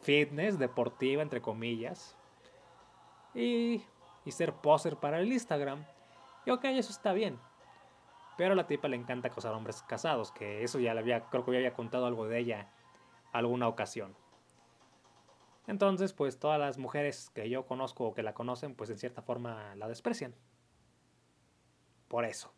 fitness, 0.00 0.58
deportiva, 0.58 1.20
entre 1.20 1.42
comillas. 1.42 2.16
Y, 3.34 3.84
y 4.24 4.32
ser 4.32 4.54
poser 4.54 4.96
para 4.96 5.20
el 5.20 5.30
Instagram. 5.30 5.84
Y 6.46 6.50
ok, 6.50 6.64
eso 6.64 6.92
está 6.92 7.12
bien. 7.12 7.38
Pero 8.38 8.54
a 8.54 8.56
la 8.56 8.66
tipa 8.66 8.88
le 8.88 8.96
encanta 8.96 9.28
acosar 9.28 9.52
hombres 9.52 9.82
casados, 9.82 10.32
que 10.32 10.64
eso 10.64 10.78
ya 10.78 10.94
le 10.94 11.00
había, 11.00 11.24
creo 11.28 11.44
que 11.44 11.52
ya 11.52 11.58
había 11.58 11.74
contado 11.74 12.06
algo 12.06 12.26
de 12.26 12.38
ella 12.38 12.70
alguna 13.34 13.68
ocasión. 13.68 14.16
Entonces, 15.68 16.14
pues 16.14 16.38
todas 16.38 16.58
las 16.58 16.78
mujeres 16.78 17.30
que 17.34 17.48
yo 17.50 17.66
conozco 17.66 18.06
o 18.06 18.14
que 18.14 18.22
la 18.22 18.32
conocen, 18.32 18.74
pues 18.74 18.88
en 18.88 18.96
cierta 18.96 19.20
forma 19.20 19.76
la 19.76 19.86
desprecian. 19.86 20.34
Por 22.08 22.24
eso, 22.24 22.54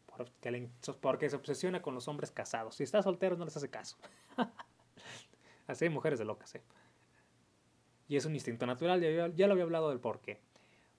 porque, 1.01 1.29
se 1.29 1.35
obsesiona 1.35 1.83
con 1.83 1.93
los 1.93 2.07
hombres 2.07 2.31
casados. 2.31 2.77
Si 2.77 2.85
está 2.85 3.03
soltero 3.03 3.37
no 3.37 3.45
les 3.45 3.57
hace 3.57 3.69
caso. 3.69 3.97
Así 5.67 5.87
hay 5.87 5.91
mujeres 5.91 6.21
de 6.21 6.25
locas, 6.25 6.55
¿eh? 6.55 6.63
Y 8.07 8.17
es 8.17 8.25
un 8.27 8.35
instinto 8.35 8.65
natural, 8.65 9.01
ya, 9.35 9.47
lo 9.47 9.53
había 9.53 9.65
hablado 9.65 9.89
del 9.89 9.99
por 9.99 10.21
qué. 10.21 10.41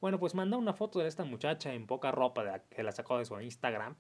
Bueno, 0.02 0.20
pues 0.20 0.36
manda 0.36 0.58
una 0.58 0.74
foto 0.74 1.00
de 1.00 1.08
esta 1.08 1.24
muchacha 1.24 1.74
en 1.74 1.88
poca 1.88 2.12
ropa 2.12 2.60
que 2.70 2.84
la 2.84 2.92
sacó 2.92 3.20
de 3.20 3.26
su 3.26 3.40
Instagram. 3.40 3.96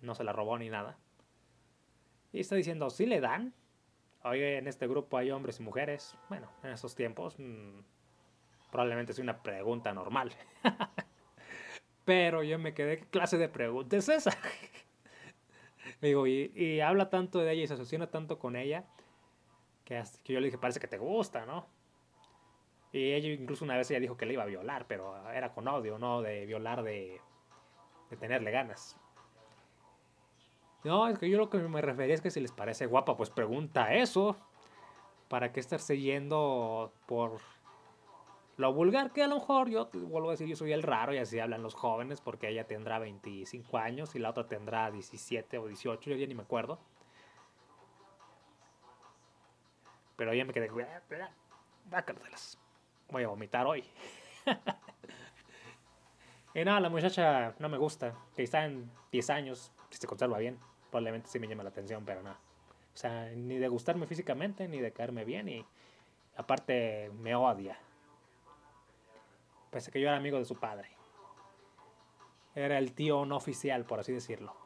No 0.00 0.14
se 0.14 0.22
la 0.22 0.32
robó 0.32 0.56
ni 0.56 0.68
nada. 0.68 0.98
Y 2.32 2.38
está 2.38 2.54
diciendo, 2.54 2.90
¿sí 2.90 3.06
le 3.06 3.20
dan? 3.20 3.54
Hoy 4.28 4.42
en 4.42 4.66
este 4.66 4.88
grupo 4.88 5.18
hay 5.18 5.30
hombres 5.30 5.60
y 5.60 5.62
mujeres. 5.62 6.16
Bueno, 6.28 6.50
en 6.64 6.70
esos 6.70 6.96
tiempos 6.96 7.36
mm, 7.38 7.78
probablemente 8.72 9.12
es 9.12 9.20
una 9.20 9.40
pregunta 9.40 9.94
normal. 9.94 10.32
Pero 12.04 12.42
yo 12.42 12.58
me 12.58 12.74
quedé, 12.74 12.98
¿qué 12.98 13.06
clase 13.06 13.38
de 13.38 13.48
pregunta 13.48 13.96
es 13.96 14.08
esa? 14.08 14.36
Digo, 16.02 16.26
y, 16.26 16.80
habla 16.80 17.08
tanto 17.08 17.38
de 17.38 17.52
ella 17.52 17.62
y 17.62 17.66
se 17.68 17.74
asociona 17.74 18.10
tanto 18.10 18.40
con 18.40 18.56
ella 18.56 18.84
que, 19.84 20.02
que 20.24 20.32
yo 20.32 20.40
le 20.40 20.46
dije, 20.46 20.58
parece 20.58 20.80
que 20.80 20.88
te 20.88 20.98
gusta, 20.98 21.46
¿no? 21.46 21.68
Y 22.90 23.12
ella 23.12 23.28
incluso 23.28 23.64
una 23.64 23.76
vez 23.76 23.88
ella 23.92 24.00
dijo 24.00 24.16
que 24.16 24.26
le 24.26 24.32
iba 24.32 24.42
a 24.42 24.46
violar, 24.46 24.86
pero 24.88 25.30
era 25.30 25.52
con 25.52 25.68
odio, 25.68 26.00
no 26.00 26.20
de 26.22 26.46
violar 26.46 26.82
de, 26.82 27.20
de 28.10 28.16
tenerle 28.16 28.50
ganas. 28.50 28.98
No, 30.86 31.08
es 31.08 31.18
que 31.18 31.28
yo 31.28 31.36
lo 31.36 31.50
que 31.50 31.58
me 31.58 31.80
refería 31.80 32.14
es 32.14 32.20
que 32.20 32.30
si 32.30 32.38
les 32.38 32.52
parece 32.52 32.86
guapa, 32.86 33.16
pues 33.16 33.28
pregunta 33.28 33.92
eso. 33.92 34.36
¿Para 35.26 35.52
qué 35.52 35.58
estarse 35.58 35.98
yendo 35.98 36.92
por 37.06 37.40
lo 38.56 38.72
vulgar? 38.72 39.12
Que 39.12 39.24
a 39.24 39.26
lo 39.26 39.34
mejor 39.34 39.68
yo 39.68 39.90
vuelvo 39.92 40.28
a 40.28 40.34
decir, 40.34 40.46
yo 40.46 40.54
soy 40.54 40.70
el 40.70 40.84
raro 40.84 41.12
y 41.12 41.18
así 41.18 41.40
hablan 41.40 41.64
los 41.64 41.74
jóvenes, 41.74 42.20
porque 42.20 42.50
ella 42.50 42.68
tendrá 42.68 43.00
25 43.00 43.78
años 43.78 44.14
y 44.14 44.20
la 44.20 44.30
otra 44.30 44.46
tendrá 44.46 44.92
17 44.92 45.58
o 45.58 45.66
18, 45.66 46.08
yo 46.08 46.16
ya 46.16 46.26
ni 46.28 46.36
me 46.36 46.44
acuerdo. 46.44 46.78
Pero 50.14 50.30
ella 50.30 50.44
me 50.44 50.52
quedé, 50.52 50.70
voy 53.10 53.24
a 53.24 53.28
vomitar 53.28 53.66
hoy. 53.66 53.82
y 56.54 56.64
nada, 56.64 56.78
la 56.78 56.90
muchacha 56.90 57.56
no 57.58 57.68
me 57.68 57.76
gusta, 57.76 58.14
que 58.36 58.44
está 58.44 58.64
en 58.64 58.88
10 59.10 59.30
años, 59.30 59.72
si 59.90 59.98
se 59.98 60.06
conserva 60.06 60.38
bien 60.38 60.60
probablemente 60.96 61.28
sí 61.28 61.38
me 61.38 61.46
llama 61.46 61.62
la 61.62 61.68
atención, 61.68 62.06
pero 62.06 62.22
no. 62.22 62.30
O 62.30 62.96
sea, 62.96 63.30
ni 63.34 63.58
de 63.58 63.68
gustarme 63.68 64.06
físicamente, 64.06 64.66
ni 64.66 64.80
de 64.80 64.92
caerme 64.92 65.26
bien, 65.26 65.46
y 65.46 65.66
aparte 66.36 67.10
me 67.18 67.34
odia. 67.34 67.78
Pese 69.70 69.90
que 69.90 70.00
yo 70.00 70.08
era 70.08 70.16
amigo 70.16 70.38
de 70.38 70.46
su 70.46 70.56
padre. 70.56 70.88
Era 72.54 72.78
el 72.78 72.92
tío 72.92 73.26
no 73.26 73.36
oficial, 73.36 73.84
por 73.84 74.00
así 74.00 74.14
decirlo. 74.14 74.56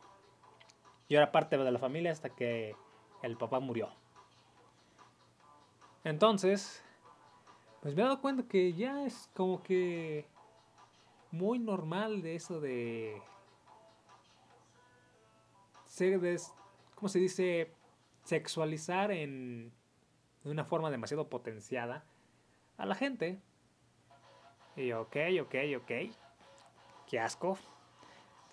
Yo 1.08 1.18
era 1.18 1.32
parte 1.32 1.58
de 1.58 1.72
la 1.72 1.80
familia 1.80 2.12
hasta 2.12 2.30
que 2.30 2.76
el 3.22 3.36
papá 3.36 3.58
murió. 3.58 3.88
Entonces, 6.04 6.84
pues 7.80 7.96
me 7.96 8.02
he 8.02 8.04
dado 8.04 8.20
cuenta 8.20 8.44
que 8.44 8.72
ya 8.72 9.04
es 9.04 9.28
como 9.34 9.64
que 9.64 10.28
muy 11.32 11.58
normal 11.58 12.22
de 12.22 12.36
eso 12.36 12.60
de 12.60 13.20
¿cómo 16.94 17.08
se 17.08 17.18
dice? 17.18 17.72
Sexualizar 18.24 19.10
en, 19.10 19.72
de 20.44 20.50
una 20.50 20.64
forma 20.64 20.90
demasiado 20.90 21.28
potenciada 21.28 22.04
a 22.76 22.86
la 22.86 22.94
gente. 22.94 23.40
Y 24.76 24.92
ok, 24.92 25.16
ok, 25.42 25.54
ok. 25.78 25.90
Qué 27.08 27.20
asco. 27.20 27.58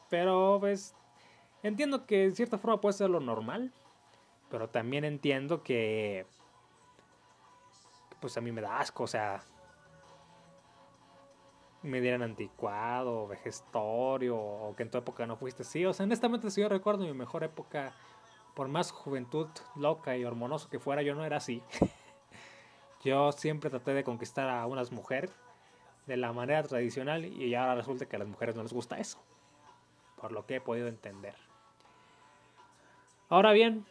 Pero 0.09 0.57
pues 0.59 0.95
entiendo 1.63 2.05
que 2.05 2.25
en 2.25 2.35
cierta 2.35 2.57
forma 2.57 2.81
puede 2.81 2.93
ser 2.93 3.09
lo 3.09 3.19
normal. 3.19 3.71
Pero 4.49 4.69
también 4.69 5.03
entiendo 5.03 5.63
que 5.63 6.25
pues 8.19 8.37
a 8.37 8.41
mí 8.41 8.51
me 8.51 8.61
da 8.61 8.79
asco, 8.79 9.03
o 9.03 9.07
sea, 9.07 9.43
me 11.87 12.01
dieran 12.01 12.21
anticuado, 12.21 13.27
vejestorio, 13.27 14.37
o 14.37 14.75
que 14.75 14.83
en 14.83 14.91
tu 14.91 14.97
época 14.97 15.25
no 15.25 15.37
fuiste 15.37 15.63
así. 15.63 15.85
O 15.85 15.93
sea, 15.93 16.05
honestamente, 16.05 16.51
si 16.51 16.61
yo 16.61 16.69
recuerdo 16.69 17.03
mi 17.05 17.13
mejor 17.13 17.43
época, 17.43 17.93
por 18.53 18.67
más 18.67 18.91
juventud 18.91 19.47
loca 19.75 20.17
y 20.17 20.25
hormonoso 20.25 20.69
que 20.69 20.79
fuera, 20.79 21.01
yo 21.01 21.15
no 21.15 21.25
era 21.25 21.37
así. 21.37 21.63
yo 23.03 23.31
siempre 23.31 23.69
traté 23.69 23.93
de 23.93 24.03
conquistar 24.03 24.49
a 24.49 24.65
unas 24.67 24.91
mujeres 24.91 25.31
de 26.05 26.17
la 26.17 26.33
manera 26.33 26.63
tradicional 26.63 27.25
y 27.25 27.53
ahora 27.55 27.75
resulta 27.75 28.05
que 28.05 28.15
a 28.15 28.19
las 28.19 28.27
mujeres 28.27 28.55
no 28.55 28.63
les 28.63 28.73
gusta 28.73 28.97
eso. 28.99 29.19
Por 30.15 30.31
lo 30.31 30.45
que 30.45 30.55
he 30.55 30.61
podido 30.61 30.87
entender. 30.87 31.35
Ahora 33.29 33.51
bien, 33.51 33.85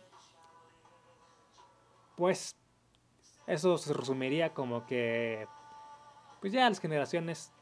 pues 2.17 2.57
eso 3.47 3.79
se 3.79 3.93
resumiría 3.93 4.53
como 4.55 4.87
que 4.87 5.47
pues 6.41 6.53
ya 6.53 6.69
las 6.69 6.81
generaciones 6.81 7.53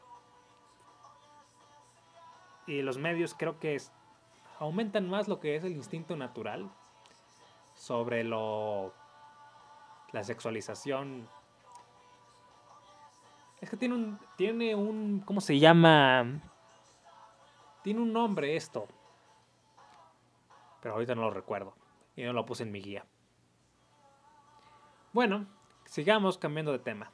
y 2.67 2.81
los 2.81 2.97
medios 2.97 3.33
creo 3.33 3.59
que 3.59 3.77
aumentan 4.59 5.09
más 5.09 5.27
lo 5.27 5.39
que 5.39 5.55
es 5.55 5.63
el 5.63 5.73
instinto 5.73 6.15
natural 6.15 6.69
sobre 7.73 8.23
lo 8.23 8.93
la 10.11 10.23
sexualización. 10.23 11.27
Es 13.61 13.69
que 13.69 13.77
tiene 13.77 13.95
un 13.95 14.19
tiene 14.37 14.75
un 14.75 15.21
cómo 15.21 15.41
se 15.41 15.59
llama 15.59 16.41
tiene 17.81 18.01
un 18.01 18.13
nombre 18.13 18.55
esto 18.55 18.87
pero 20.81 20.93
ahorita 20.93 21.15
no 21.15 21.23
lo 21.23 21.31
recuerdo 21.31 21.75
y 22.15 22.23
no 22.23 22.33
lo 22.33 22.45
puse 22.45 22.63
en 22.63 22.71
mi 22.71 22.81
guía. 22.81 23.05
Bueno 25.13 25.47
sigamos 25.85 26.37
cambiando 26.37 26.71
de 26.71 26.79
tema. 26.79 27.11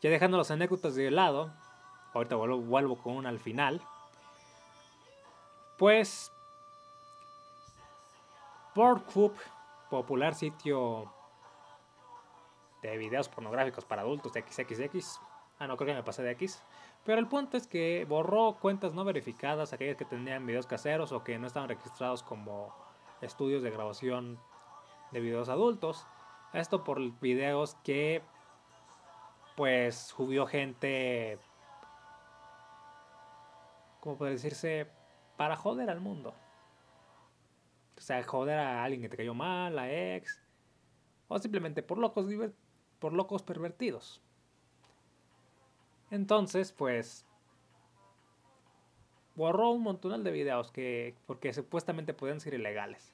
Ya 0.00 0.10
dejando 0.10 0.36
las 0.36 0.50
anécdotas 0.50 0.94
de 0.94 1.10
lado 1.10 1.52
ahorita 2.14 2.36
vuelvo, 2.36 2.96
con 2.96 3.16
una 3.16 3.28
al 3.28 3.38
final. 3.38 3.82
Pues 5.76 6.32
Pornhub, 8.74 9.32
popular 9.90 10.34
sitio 10.34 11.12
de 12.82 12.96
videos 12.96 13.28
pornográficos 13.28 13.84
para 13.84 14.02
adultos 14.02 14.32
de 14.32 14.42
XXX. 14.42 15.20
Ah, 15.58 15.66
no, 15.66 15.76
creo 15.76 15.88
que 15.88 15.94
me 15.94 16.02
pasé 16.02 16.22
de 16.22 16.32
X. 16.32 16.62
Pero 17.04 17.18
el 17.18 17.26
punto 17.26 17.56
es 17.56 17.66
que 17.66 18.04
borró 18.08 18.58
cuentas 18.60 18.94
no 18.94 19.04
verificadas, 19.04 19.72
aquellas 19.72 19.96
que 19.96 20.04
tenían 20.04 20.46
videos 20.46 20.66
caseros 20.66 21.12
o 21.12 21.24
que 21.24 21.38
no 21.38 21.46
estaban 21.46 21.68
registrados 21.68 22.22
como 22.22 22.74
estudios 23.20 23.62
de 23.62 23.70
grabación 23.70 24.38
de 25.10 25.20
videos 25.20 25.48
adultos. 25.48 26.06
Esto 26.52 26.84
por 26.84 27.00
videos 27.20 27.76
que 27.82 28.22
pues 29.56 29.96
subió 29.96 30.46
gente, 30.46 31.38
¿cómo 34.00 34.16
puede 34.16 34.32
decirse? 34.32 34.86
Para 35.36 35.56
joder 35.56 35.90
al 35.90 36.00
mundo. 36.00 36.34
O 37.96 38.00
sea, 38.00 38.22
joder 38.22 38.58
a 38.58 38.84
alguien 38.84 39.02
que 39.02 39.08
te 39.08 39.16
cayó 39.16 39.34
mal, 39.34 39.78
a 39.78 39.92
ex. 39.92 40.42
O 41.28 41.38
simplemente 41.38 41.82
por 41.82 41.98
locos, 41.98 42.26
por 42.98 43.12
locos 43.12 43.42
pervertidos. 43.42 44.20
Entonces, 46.10 46.72
pues 46.72 47.26
borró 49.34 49.70
un 49.70 49.82
montón 49.82 50.24
de 50.24 50.32
videos 50.32 50.72
que 50.72 51.14
porque 51.26 51.52
supuestamente 51.52 52.12
podían 52.14 52.40
ser 52.40 52.54
ilegales. 52.54 53.12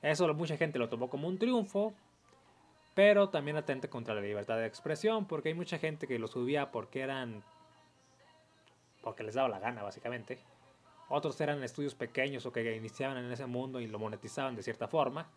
Eso 0.00 0.32
mucha 0.34 0.56
gente 0.56 0.78
lo 0.78 0.88
tomó 0.88 1.08
como 1.08 1.28
un 1.28 1.38
triunfo, 1.38 1.92
pero 2.94 3.28
también 3.28 3.56
atente 3.56 3.88
contra 3.88 4.14
la 4.14 4.20
libertad 4.20 4.56
de 4.56 4.66
expresión, 4.66 5.26
porque 5.26 5.50
hay 5.50 5.54
mucha 5.54 5.78
gente 5.78 6.06
que 6.06 6.18
lo 6.18 6.26
subía 6.26 6.72
porque 6.72 7.00
eran 7.00 7.44
porque 9.02 9.22
les 9.22 9.34
daba 9.34 9.48
la 9.48 9.58
gana 9.58 9.82
básicamente. 9.82 10.38
Otros 11.08 11.40
eran 11.40 11.62
estudios 11.62 11.94
pequeños 11.94 12.46
o 12.46 12.52
que 12.52 12.74
iniciaban 12.74 13.18
en 13.18 13.30
ese 13.30 13.46
mundo 13.46 13.80
y 13.80 13.86
lo 13.86 13.98
monetizaban 13.98 14.56
de 14.56 14.62
cierta 14.62 14.88
forma. 14.88 15.28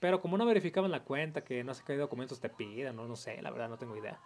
Pero 0.00 0.20
como 0.20 0.38
no 0.38 0.46
verificaban 0.46 0.90
la 0.90 1.04
cuenta, 1.04 1.44
que 1.44 1.62
no 1.62 1.74
sé 1.74 1.84
qué 1.86 1.96
documentos 1.96 2.40
te 2.40 2.48
pidan, 2.48 2.96
no, 2.96 3.06
no 3.06 3.16
sé, 3.16 3.40
la 3.42 3.50
verdad 3.50 3.68
no 3.68 3.78
tengo 3.78 3.96
idea 3.96 4.18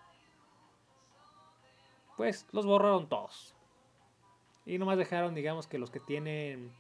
pues 2.17 2.47
los 2.53 2.67
borraron 2.67 3.09
todos. 3.09 3.55
Y 4.67 4.79
nomás 4.79 4.99
dejaron, 4.99 5.35
digamos, 5.35 5.67
que 5.67 5.79
los 5.79 5.91
que 5.91 6.01
tienen, 6.01 6.73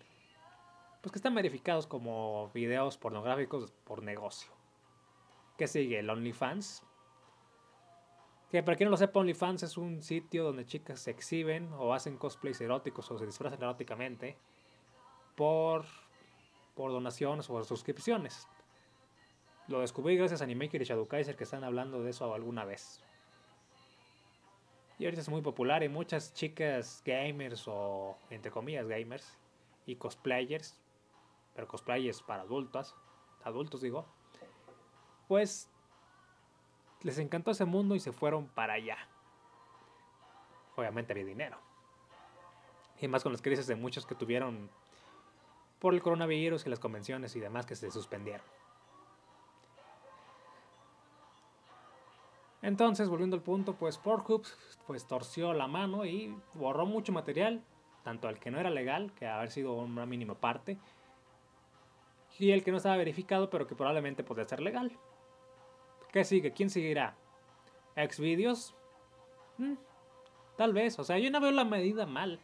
pues 1.02 1.12
que 1.12 1.18
están 1.18 1.34
verificados 1.34 1.86
como 1.86 2.50
videos 2.54 2.96
pornográficos 2.96 3.72
por 3.84 4.02
negocio. 4.02 4.50
¿Qué 5.58 5.66
sigue? 5.66 5.98
El 5.98 6.10
OnlyFans. 6.10 6.82
Que 8.54 8.62
para 8.62 8.76
quien 8.76 8.87
no 8.87 8.92
lo 8.92 8.96
sepa, 8.96 9.18
OnlyFans 9.18 9.64
es 9.64 9.76
un 9.76 10.00
sitio 10.00 10.44
donde 10.44 10.64
chicas 10.64 11.00
se 11.00 11.11
exhiben 11.11 11.73
o 11.73 11.92
hacen 11.92 12.16
cosplays 12.16 12.61
eróticos 12.61 13.11
o 13.11 13.18
se 13.18 13.26
disfrazan 13.26 13.61
eróticamente 13.61 14.37
por, 15.34 15.84
por 16.76 16.92
donaciones 16.92 17.50
o 17.50 17.64
suscripciones. 17.64 18.46
Lo 19.66 19.80
descubrí 19.80 20.16
gracias 20.16 20.40
a 20.40 20.44
Animaker 20.44 20.80
y 20.80 20.84
Shadow 20.84 21.08
Kaiser 21.08 21.34
que 21.34 21.42
están 21.42 21.64
hablando 21.64 22.04
de 22.04 22.11
eso 22.11 22.32
alguna 22.32 22.64
vez. 22.64 23.02
Y 25.00 25.06
ahorita 25.06 25.23
es 25.23 25.28
muy 25.28 25.42
popular 25.42 25.82
y 25.82 25.88
muchas 25.88 26.32
chicas 26.32 27.02
gamers 27.04 27.66
o 27.66 28.16
entre 28.30 28.52
comillas 28.52 28.87
gamers 28.87 29.37
y 29.84 29.96
cosplayers, 29.96 30.78
pero 31.56 31.66
cosplayers 31.66 32.23
para 32.23 32.42
adultos, 32.42 32.94
adultos 33.42 33.80
digo, 33.80 34.06
pues 35.26 35.73
les 37.04 37.18
encantó 37.18 37.52
ese 37.52 37.64
mundo 37.64 37.94
y 37.94 38.00
se 38.00 38.12
fueron 38.12 38.49
para 38.49 38.75
allá. 38.75 38.96
Obviamente 40.75 41.12
había 41.12 41.25
dinero. 41.25 41.58
Y 43.00 43.06
más 43.06 43.23
con 43.23 43.30
las 43.30 43.42
crisis 43.42 43.66
de 43.66 43.76
muchos 43.76 44.06
que 44.06 44.14
tuvieron 44.14 44.70
por 45.78 45.94
el 45.94 46.02
coronavirus 46.02 46.66
y 46.66 46.70
las 46.70 46.81
convenciones 46.81 47.37
y 47.37 47.40
demás 47.40 47.66
que 47.66 47.76
se 47.76 47.90
suspendieron. 47.90 48.44
Entonces, 52.62 53.11
volviendo 53.11 53.37
al 53.37 53.42
punto, 53.42 53.74
pues 53.74 53.98
Pornhub 53.98 54.46
pues 54.87 55.07
torció 55.07 55.52
la 55.52 55.66
mano 55.66 56.07
y 56.07 56.35
borró 56.55 56.87
mucho 56.87 57.12
material, 57.12 57.62
tanto 58.02 58.31
el 58.31 58.38
que 58.38 58.50
no 58.50 58.59
era 58.59 58.70
legal, 58.70 59.12
que 59.12 59.26
haber 59.26 59.50
sido 59.50 59.74
una 59.74 60.07
mínima 60.07 60.35
parte, 60.35 60.78
y 62.38 62.52
el 62.52 62.64
que 62.64 62.70
no 62.70 62.78
estaba 62.78 62.96
verificado, 62.96 63.50
pero 63.50 63.66
que 63.66 63.74
probablemente 63.74 64.24
podría 64.24 64.48
ser 64.48 64.61
legal. 64.61 64.98
¿Qué 66.14 66.22
sigue? 66.22 66.53
¿Quién 66.53 66.70
seguirá? 66.70 67.16
¿Xvideos? 67.96 68.72
Mm, 69.59 69.74
tal 70.57 70.72
vez, 70.72 70.96
o 71.00 71.03
sea, 71.03 71.18
yo 71.18 71.29
no 71.29 71.40
veo 71.40 71.50
la 71.50 71.64
medida 71.64 72.07
mal, 72.07 72.38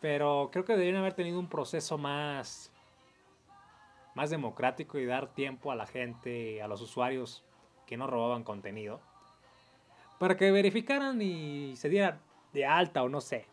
pero 0.00 0.48
creo 0.50 0.64
que 0.64 0.72
deberían 0.72 0.96
haber 0.96 1.12
tenido 1.12 1.38
un 1.38 1.50
proceso 1.50 1.98
más 1.98 2.72
más 4.14 4.30
democrático 4.30 4.98
y 4.98 5.04
dar 5.04 5.34
tiempo 5.34 5.70
a 5.70 5.74
la 5.74 5.86
gente, 5.86 6.62
a 6.62 6.68
los 6.68 6.80
usuarios 6.80 7.44
que 7.84 7.98
no 7.98 8.06
robaban 8.06 8.44
contenido 8.44 8.98
para 10.18 10.38
que 10.38 10.50
verificaran 10.50 11.20
y 11.20 11.76
se 11.76 11.90
dieran 11.90 12.18
de 12.54 12.64
alta 12.64 13.02
o 13.02 13.10
no 13.10 13.20
sé. 13.20 13.44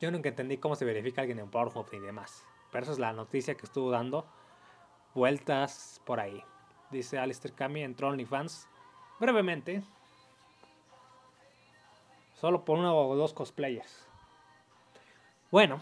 Yo 0.00 0.10
nunca 0.10 0.30
entendí 0.30 0.56
cómo 0.56 0.74
se 0.74 0.86
verifica 0.86 1.20
alguien 1.20 1.38
en 1.38 1.50
Pornhub 1.50 1.86
y 1.92 1.98
demás. 1.98 2.46
Pero 2.72 2.84
esa 2.84 2.92
es 2.92 2.98
la 2.98 3.12
noticia 3.12 3.56
que 3.56 3.66
estuvo 3.66 3.90
dando 3.90 4.24
vueltas 5.14 6.00
por 6.06 6.18
ahí. 6.18 6.42
Dice 6.90 7.18
Alistair 7.18 7.54
Cami 7.54 7.82
entró 7.82 8.08
OnlyFans 8.08 8.68
brevemente. 9.18 9.82
Solo 12.34 12.64
por 12.64 12.78
uno 12.78 12.96
o 12.96 13.16
dos 13.16 13.32
cosplayers. 13.32 14.06
Bueno. 15.50 15.80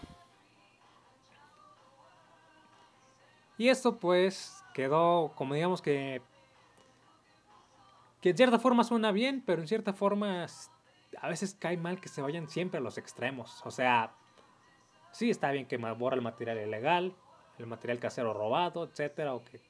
Y 3.57 3.69
esto 3.69 3.97
pues 3.97 4.63
quedó 4.73 5.31
como 5.35 5.53
digamos 5.53 5.81
que 5.81 6.21
que 8.21 8.29
en 8.29 8.37
cierta 8.37 8.59
forma 8.59 8.83
suena 8.83 9.11
bien, 9.11 9.41
pero 9.45 9.61
en 9.61 9.67
cierta 9.67 9.93
forma 9.93 10.45
a 11.21 11.29
veces 11.29 11.55
cae 11.57 11.77
mal 11.77 11.99
que 12.01 12.09
se 12.09 12.21
vayan 12.21 12.49
siempre 12.49 12.79
a 12.79 12.81
los 12.81 12.97
extremos. 12.97 13.61
O 13.65 13.71
sea, 13.71 14.13
sí 15.11 15.29
está 15.29 15.51
bien 15.51 15.65
que 15.65 15.77
borra 15.77 16.15
el 16.15 16.21
material 16.21 16.57
ilegal, 16.59 17.15
el 17.57 17.67
material 17.67 17.99
casero 17.99 18.33
robado, 18.33 18.83
etcétera, 18.83 19.33
o 19.33 19.43
que 19.43 19.61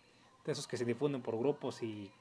de 0.46 0.52
esos 0.52 0.68
que 0.68 0.78
se 0.78 0.86
difunden 0.86 1.22
por 1.22 1.38
grupos 1.38 1.84
y 1.84 2.12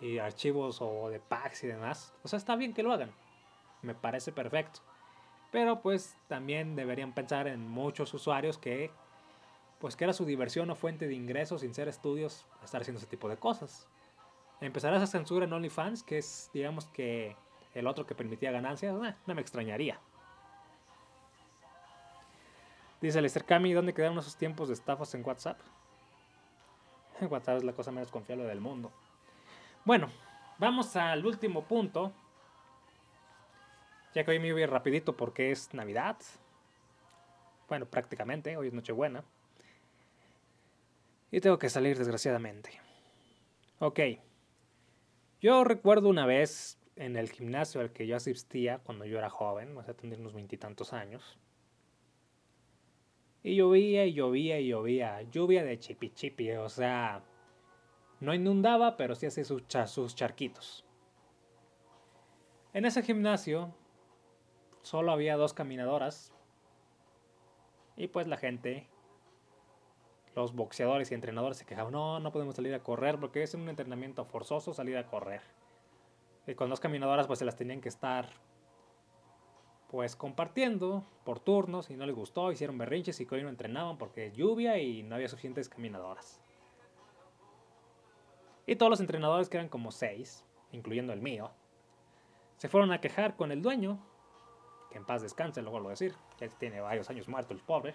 y 0.00 0.18
archivos 0.18 0.80
o 0.80 1.10
de 1.10 1.20
packs 1.20 1.64
y 1.64 1.66
demás. 1.66 2.14
O 2.22 2.28
sea, 2.28 2.38
está 2.38 2.56
bien 2.56 2.72
que 2.72 2.82
lo 2.82 2.90
hagan. 2.90 3.12
Me 3.82 3.94
parece 3.94 4.32
perfecto. 4.32 4.80
Pero 5.52 5.82
pues 5.82 6.16
también 6.26 6.74
deberían 6.74 7.12
pensar 7.12 7.46
en 7.48 7.68
muchos 7.68 8.14
usuarios 8.14 8.56
que 8.56 8.90
pues 9.78 9.96
que 9.96 10.04
era 10.04 10.12
su 10.14 10.24
diversión 10.24 10.70
o 10.70 10.74
fuente 10.74 11.06
de 11.06 11.14
ingresos 11.14 11.62
sin 11.62 11.74
ser 11.74 11.88
estudios 11.88 12.46
estar 12.64 12.80
haciendo 12.80 12.98
ese 12.98 13.08
tipo 13.08 13.28
de 13.28 13.36
cosas 13.36 13.88
empezará 14.60 14.96
esa 14.96 15.06
censura 15.06 15.46
en 15.46 15.52
OnlyFans, 15.52 16.02
que 16.02 16.18
es, 16.18 16.50
digamos 16.52 16.86
que 16.86 17.36
el 17.74 17.86
otro 17.86 18.06
que 18.06 18.14
permitía 18.14 18.50
ganancias, 18.50 18.94
eh, 19.04 19.14
no 19.26 19.34
me 19.34 19.40
extrañaría. 19.40 19.98
Dice 23.00 23.22
Lester 23.22 23.44
Cami, 23.44 23.72
¿dónde 23.72 23.94
quedaron 23.94 24.18
esos 24.18 24.36
tiempos 24.36 24.68
de 24.68 24.74
estafas 24.74 25.14
en 25.14 25.24
WhatsApp? 25.24 25.58
WhatsApp 27.30 27.58
es 27.58 27.64
la 27.64 27.72
cosa 27.72 27.92
menos 27.92 28.10
confiable 28.10 28.44
del 28.44 28.60
mundo. 28.60 28.92
Bueno, 29.84 30.08
vamos 30.58 30.94
al 30.96 31.24
último 31.24 31.64
punto. 31.64 32.12
Ya 34.14 34.24
que 34.24 34.32
hoy 34.32 34.38
me 34.38 34.52
voy 34.52 34.66
rapidito 34.66 35.16
porque 35.16 35.50
es 35.50 35.72
Navidad. 35.72 36.16
Bueno, 37.68 37.86
prácticamente, 37.86 38.56
hoy 38.56 38.68
es 38.68 38.72
Nochebuena. 38.72 39.22
Y 41.30 41.40
tengo 41.40 41.58
que 41.58 41.68
salir 41.68 41.96
desgraciadamente. 41.96 42.80
Ok. 43.78 44.00
Yo 45.40 45.64
recuerdo 45.64 46.08
una 46.08 46.26
vez 46.26 46.78
en 46.96 47.16
el 47.16 47.30
gimnasio 47.30 47.80
al 47.80 47.92
que 47.92 48.06
yo 48.06 48.16
asistía 48.16 48.78
cuando 48.78 49.06
yo 49.06 49.18
era 49.18 49.30
joven, 49.30 49.76
o 49.76 49.82
sea, 49.82 49.94
tendría 49.94 50.20
unos 50.20 50.34
veintitantos 50.34 50.92
años. 50.92 51.38
Y 53.42 53.56
llovía 53.56 54.04
y 54.04 54.12
llovía 54.12 54.60
y 54.60 54.68
llovía, 54.68 55.22
lluvia 55.22 55.64
de 55.64 55.78
chipi 55.78 56.10
chipi, 56.10 56.52
o 56.52 56.68
sea, 56.68 57.22
no 58.20 58.34
inundaba, 58.34 58.96
pero 58.96 59.14
sí 59.14 59.26
hacía 59.26 59.44
sus, 59.44 59.62
sus 59.86 60.14
charquitos. 60.14 60.84
En 62.72 62.84
ese 62.84 63.02
gimnasio 63.02 63.74
solo 64.82 65.12
había 65.12 65.36
dos 65.36 65.54
caminadoras 65.54 66.32
y 67.96 68.08
pues 68.08 68.26
la 68.28 68.36
gente 68.36 68.88
los 70.36 70.54
boxeadores 70.54 71.10
y 71.10 71.14
entrenadores 71.14 71.58
se 71.58 71.66
quejaban, 71.66 71.92
no, 71.92 72.20
no 72.20 72.30
podemos 72.30 72.54
salir 72.54 72.74
a 72.74 72.82
correr 72.82 73.18
porque 73.18 73.42
es 73.42 73.54
un 73.54 73.68
entrenamiento 73.68 74.24
forzoso 74.24 74.72
salir 74.74 74.96
a 74.96 75.06
correr. 75.06 75.42
Y 76.46 76.54
con 76.54 76.70
dos 76.70 76.80
caminadoras 76.80 77.26
pues 77.26 77.38
se 77.40 77.44
las 77.44 77.56
tenían 77.56 77.80
que 77.80 77.88
estar 77.88 78.28
pues 79.90 80.14
compartiendo 80.14 81.04
por 81.24 81.40
turnos 81.40 81.90
y 81.90 81.96
no 81.96 82.06
les 82.06 82.14
gustó, 82.14 82.52
hicieron 82.52 82.78
berrinches 82.78 83.20
y 83.20 83.26
hoy 83.28 83.42
no 83.42 83.48
entrenaban 83.48 83.98
porque 83.98 84.30
lluvia 84.30 84.78
y 84.78 85.02
no 85.02 85.16
había 85.16 85.28
suficientes 85.28 85.68
caminadoras. 85.68 86.40
Y 88.66 88.76
todos 88.76 88.90
los 88.90 89.00
entrenadores, 89.00 89.48
que 89.48 89.56
eran 89.56 89.68
como 89.68 89.90
seis, 89.90 90.44
incluyendo 90.70 91.12
el 91.12 91.20
mío, 91.20 91.50
se 92.56 92.68
fueron 92.68 92.92
a 92.92 93.00
quejar 93.00 93.34
con 93.36 93.50
el 93.50 93.62
dueño 93.62 93.98
Que 94.90 94.98
en 94.98 95.06
paz 95.06 95.22
descanse, 95.22 95.60
luego 95.62 95.80
lo 95.80 95.88
decir. 95.88 96.14
Ya 96.38 96.48
tiene 96.48 96.80
varios 96.80 97.10
años 97.10 97.28
muerto 97.28 97.52
el 97.52 97.60
pobre. 97.60 97.94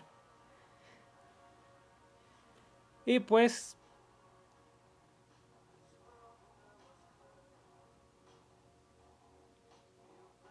Y 3.06 3.20
pues 3.20 3.78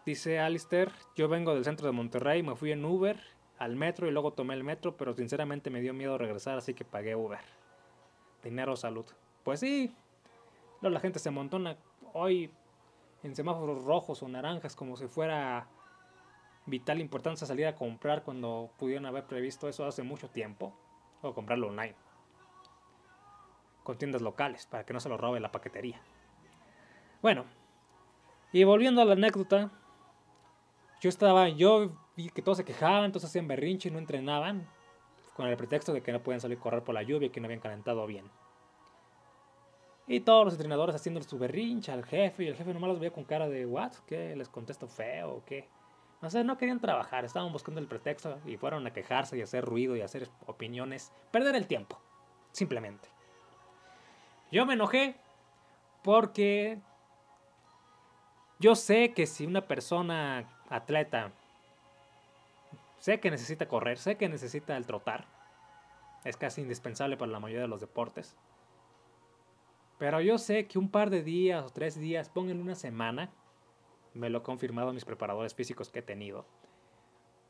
Dice 0.07 0.38
Alistair, 0.38 0.93
yo 1.17 1.29
vengo 1.29 1.55
del 1.55 1.64
centro 1.64 1.87
de 1.87 1.93
Monterrey, 1.93 2.43
me 2.43 2.57
fui 2.57 2.73
en 2.73 2.85
Uber 2.85 3.19
al 3.59 3.77
metro 3.77 4.07
y 4.07 4.11
luego 4.11 4.33
tomé 4.33 4.55
el 4.55 4.64
metro, 4.64 4.97
pero 4.97 5.14
sinceramente 5.14 5.71
me 5.71 5.81
dio 5.81 5.95
miedo 5.95 6.19
regresar, 6.19 6.59
así 6.59 6.75
que 6.75 6.85
pagué 6.85 7.17
Uber. 7.17 7.40
Dinero, 8.43 8.77
salud. 8.77 9.07
Pues 9.43 9.61
sí, 9.61 9.95
la 10.83 11.01
gente 11.01 11.19
se 11.19 11.31
montona 11.31 11.77
hoy 12.12 12.51
en 13.23 13.35
semáforos 13.35 13.85
rojos 13.85 14.23
o 14.23 14.29
naranjas 14.29 14.77
como 14.77 14.97
si 14.97 15.07
fuera 15.07 15.67
vital 16.67 17.01
importancia 17.01 17.47
salir 17.47 17.67
a 17.67 17.75
comprar 17.75 18.23
cuando 18.23 18.71
pudieron 18.79 19.07
haber 19.07 19.25
previsto 19.25 19.69
eso 19.69 19.87
hace 19.87 20.03
mucho 20.03 20.29
tiempo 20.29 20.75
o 21.23 21.33
comprarlo 21.35 21.69
online 21.69 21.95
con 23.83 23.99
tiendas 23.99 24.23
locales 24.23 24.67
para 24.67 24.85
que 24.85 24.93
no 24.93 25.01
se 25.01 25.09
lo 25.09 25.17
robe 25.17 25.40
la 25.40 25.53
paquetería. 25.53 26.01
Bueno, 27.23 27.45
y 28.53 28.64
volviendo 28.64 29.03
a 29.03 29.05
la 29.05 29.12
anécdota, 29.12 29.71
yo 31.00 31.09
estaba, 31.09 31.48
yo 31.48 31.92
vi 32.16 32.28
que 32.30 32.42
todos 32.42 32.59
se 32.59 32.64
quejaban, 32.64 33.04
entonces 33.04 33.30
hacían 33.30 33.48
berrinche 33.48 33.88
y 33.88 33.92
no 33.92 33.98
entrenaban, 33.98 34.68
con 35.35 35.46
el 35.46 35.57
pretexto 35.57 35.92
de 35.92 36.02
que 36.02 36.12
no 36.12 36.22
podían 36.22 36.40
salir 36.40 36.59
a 36.59 36.61
correr 36.61 36.83
por 36.85 36.94
la 36.94 37.02
lluvia 37.02 37.26
y 37.26 37.30
que 37.30 37.40
no 37.40 37.46
habían 37.46 37.61
calentado 37.61 38.07
bien. 38.07 38.30
Y 40.07 40.20
todos 40.20 40.44
los 40.44 40.54
entrenadores 40.54 40.94
haciendo 40.94 41.22
su 41.22 41.38
berrinche 41.38 41.90
al 41.90 42.04
jefe, 42.04 42.44
y 42.44 42.48
el 42.48 42.57
jefe 42.57 42.72
nomás 42.74 42.90
los 42.90 43.00
veía 43.00 43.12
con 43.12 43.24
cara 43.24 43.48
de, 43.48 43.66
¿what? 43.66 43.92
¿Qué? 44.07 44.37
¿Les 44.37 44.48
contesto 44.48 44.87
feo 44.87 45.37
o 45.37 45.44
qué? 45.44 45.68
No 46.20 46.30
sé, 46.30 46.44
no 46.44 46.57
querían 46.57 46.80
trabajar, 46.80 47.24
estaban 47.24 47.52
buscando 47.52 47.80
el 47.80 47.87
pretexto 47.87 48.38
y 48.46 48.57
fueron 48.57 48.87
a 48.87 48.92
quejarse 48.92 49.37
y 49.37 49.42
hacer 49.42 49.64
ruido 49.64 49.96
y 49.96 50.02
hacer 50.02 50.28
opiniones, 50.46 51.12
perder 51.30 51.54
el 51.54 51.66
tiempo, 51.66 52.00
simplemente. 52.52 53.09
Yo 54.50 54.64
me 54.66 54.74
enojé 54.74 55.16
porque 56.02 56.80
yo 58.59 58.74
sé 58.74 59.12
que 59.12 59.26
si 59.26 59.46
una 59.46 59.66
persona 59.66 60.48
atleta, 60.68 61.33
sé 63.05 63.20
que 63.20 63.31
necesita 63.31 63.68
correr, 63.68 63.98
sé 63.98 64.16
que 64.16 64.31
necesita 64.31 64.79
el 64.79 64.87
trotar. 64.87 65.27
Es 66.24 66.38
casi 66.38 66.62
indispensable 66.62 67.18
para 67.18 67.31
la 67.31 67.38
mayoría 67.38 67.61
de 67.61 67.68
los 67.68 67.83
deportes. 67.83 68.35
Pero 69.98 70.22
yo 70.22 70.38
sé 70.38 70.66
que 70.66 70.79
un 70.79 70.90
par 70.90 71.11
de 71.11 71.22
días 71.22 71.66
o 71.66 71.68
tres 71.68 71.98
días, 71.98 72.31
pongan 72.31 72.62
una 72.62 72.74
semana, 72.74 73.31
me 74.14 74.31
lo 74.31 74.38
han 74.38 74.44
confirmado 74.44 74.94
mis 74.94 75.05
preparadores 75.05 75.55
físicos 75.55 75.90
que 75.90 75.98
he 75.98 76.03
tenido, 76.03 76.46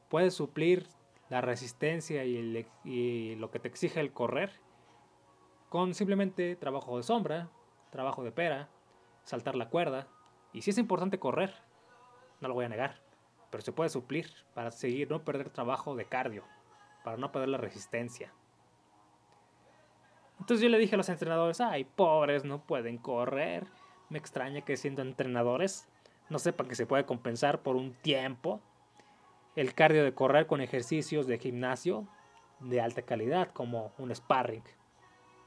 puede 0.08 0.32
suplir 0.32 0.88
la 1.28 1.40
resistencia 1.40 2.24
y, 2.24 2.66
y 2.84 3.36
lo 3.36 3.52
que 3.52 3.60
te 3.60 3.68
exige 3.68 4.00
el 4.00 4.12
correr 4.12 4.50
con 5.68 5.94
simplemente 5.94 6.56
trabajo 6.56 6.96
de 6.96 7.04
sombra, 7.04 7.48
trabajo 7.90 8.24
de 8.24 8.32
pera, 8.32 8.70
saltar 9.22 9.54
la 9.54 9.70
cuerda. 9.70 10.08
Y 10.52 10.62
si 10.62 10.70
es 10.70 10.78
importante 10.78 11.20
correr, 11.20 11.54
no 12.40 12.48
lo 12.48 12.54
voy 12.54 12.64
a 12.64 12.68
negar 12.68 13.03
pero 13.54 13.62
se 13.62 13.70
puede 13.70 13.88
suplir 13.88 14.28
para 14.52 14.72
seguir, 14.72 15.08
no 15.08 15.22
perder 15.22 15.48
trabajo 15.48 15.94
de 15.94 16.06
cardio, 16.06 16.42
para 17.04 17.16
no 17.16 17.30
perder 17.30 17.50
la 17.50 17.56
resistencia. 17.56 18.32
Entonces 20.40 20.60
yo 20.60 20.68
le 20.68 20.76
dije 20.76 20.96
a 20.96 20.98
los 20.98 21.08
entrenadores, 21.08 21.60
ay, 21.60 21.84
pobres, 21.84 22.44
no 22.44 22.66
pueden 22.66 22.98
correr. 22.98 23.68
Me 24.08 24.18
extraña 24.18 24.62
que 24.62 24.76
siendo 24.76 25.02
entrenadores 25.02 25.86
no 26.30 26.40
sepan 26.40 26.66
que 26.66 26.74
se 26.74 26.84
puede 26.84 27.06
compensar 27.06 27.60
por 27.60 27.76
un 27.76 27.92
tiempo 27.94 28.60
el 29.54 29.72
cardio 29.72 30.02
de 30.02 30.14
correr 30.14 30.48
con 30.48 30.60
ejercicios 30.60 31.28
de 31.28 31.38
gimnasio 31.38 32.08
de 32.58 32.80
alta 32.80 33.02
calidad, 33.02 33.52
como 33.52 33.92
un 33.98 34.12
sparring, 34.12 34.64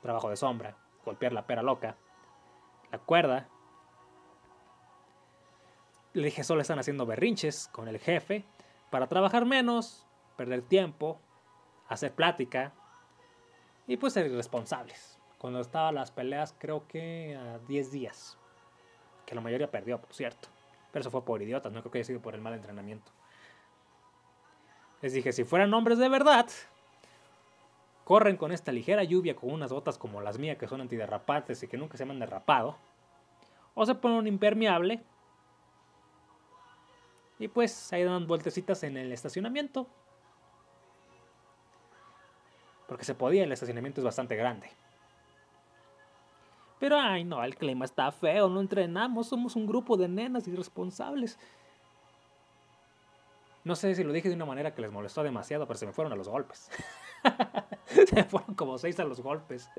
trabajo 0.01 0.29
de 0.29 0.37
sombra, 0.37 0.77
golpear 1.03 1.33
la 1.33 1.45
pera 1.45 1.61
loca, 1.61 1.97
la 2.89 2.99
cuerda, 2.99 3.49
le 6.19 6.25
dije, 6.25 6.43
solo 6.43 6.61
están 6.61 6.79
haciendo 6.79 7.05
berrinches 7.05 7.67
con 7.71 7.87
el 7.87 7.99
jefe 7.99 8.43
para 8.89 9.07
trabajar 9.07 9.45
menos, 9.45 10.05
perder 10.35 10.61
tiempo, 10.61 11.19
hacer 11.87 12.13
plática 12.13 12.73
y 13.87 13.97
pues 13.97 14.13
ser 14.13 14.25
irresponsables. 14.27 15.19
Cuando 15.37 15.59
estaban 15.59 15.95
las 15.95 16.11
peleas, 16.11 16.55
creo 16.57 16.87
que 16.87 17.35
a 17.35 17.59
10 17.67 17.91
días. 17.91 18.37
Que 19.25 19.35
la 19.35 19.41
mayoría 19.41 19.69
perdió, 19.69 20.01
por 20.01 20.13
cierto. 20.13 20.49
Pero 20.91 21.01
eso 21.01 21.11
fue 21.11 21.23
por 21.23 21.41
idiotas, 21.41 21.71
no 21.71 21.81
creo 21.81 21.91
que 21.91 21.99
haya 21.99 22.07
sido 22.07 22.21
por 22.21 22.33
el 22.33 22.41
mal 22.41 22.53
entrenamiento. 22.53 23.11
Les 25.01 25.13
dije, 25.13 25.31
si 25.31 25.43
fueran 25.43 25.73
hombres 25.73 25.99
de 25.99 26.09
verdad, 26.09 26.47
corren 28.03 28.37
con 28.37 28.51
esta 28.51 28.71
ligera 28.71 29.03
lluvia 29.03 29.35
con 29.35 29.51
unas 29.51 29.71
botas 29.71 29.97
como 29.97 30.21
las 30.21 30.39
mías 30.39 30.57
que 30.57 30.67
son 30.67 30.81
antiderrapantes 30.81 31.61
y 31.61 31.67
que 31.67 31.77
nunca 31.77 31.97
se 31.97 32.05
me 32.05 32.13
han 32.13 32.19
derrapado. 32.19 32.77
O 33.75 33.85
se 33.85 33.93
ponen 33.93 34.25
impermeable 34.25 35.03
y 37.39 37.47
pues 37.47 37.93
ahí 37.93 38.03
dan 38.03 38.27
vueltecitas 38.27 38.83
en 38.83 38.97
el 38.97 39.11
estacionamiento. 39.11 39.87
Porque 42.87 43.03
se 43.03 43.15
podía, 43.15 43.43
el 43.43 43.51
estacionamiento 43.51 44.01
es 44.01 44.05
bastante 44.05 44.35
grande. 44.35 44.69
Pero 46.79 46.99
ay 46.99 47.23
no, 47.23 47.43
el 47.43 47.55
clima 47.55 47.85
está 47.85 48.11
feo, 48.11 48.49
no 48.49 48.61
entrenamos, 48.61 49.27
somos 49.27 49.55
un 49.55 49.65
grupo 49.65 49.97
de 49.97 50.07
nenas 50.07 50.47
irresponsables. 50.47 51.39
No 53.63 53.75
sé 53.75 53.95
si 53.95 54.03
lo 54.03 54.13
dije 54.13 54.29
de 54.29 54.35
una 54.35 54.45
manera 54.45 54.73
que 54.73 54.81
les 54.81 54.91
molestó 54.91 55.23
demasiado, 55.23 55.67
pero 55.67 55.77
se 55.77 55.85
me 55.85 55.91
fueron 55.91 56.13
a 56.13 56.15
los 56.15 56.29
golpes. 56.29 56.69
se 57.85 58.23
fueron 58.23 58.55
como 58.55 58.77
seis 58.77 58.97
a 58.99 59.03
los 59.03 59.19
golpes. 59.19 59.69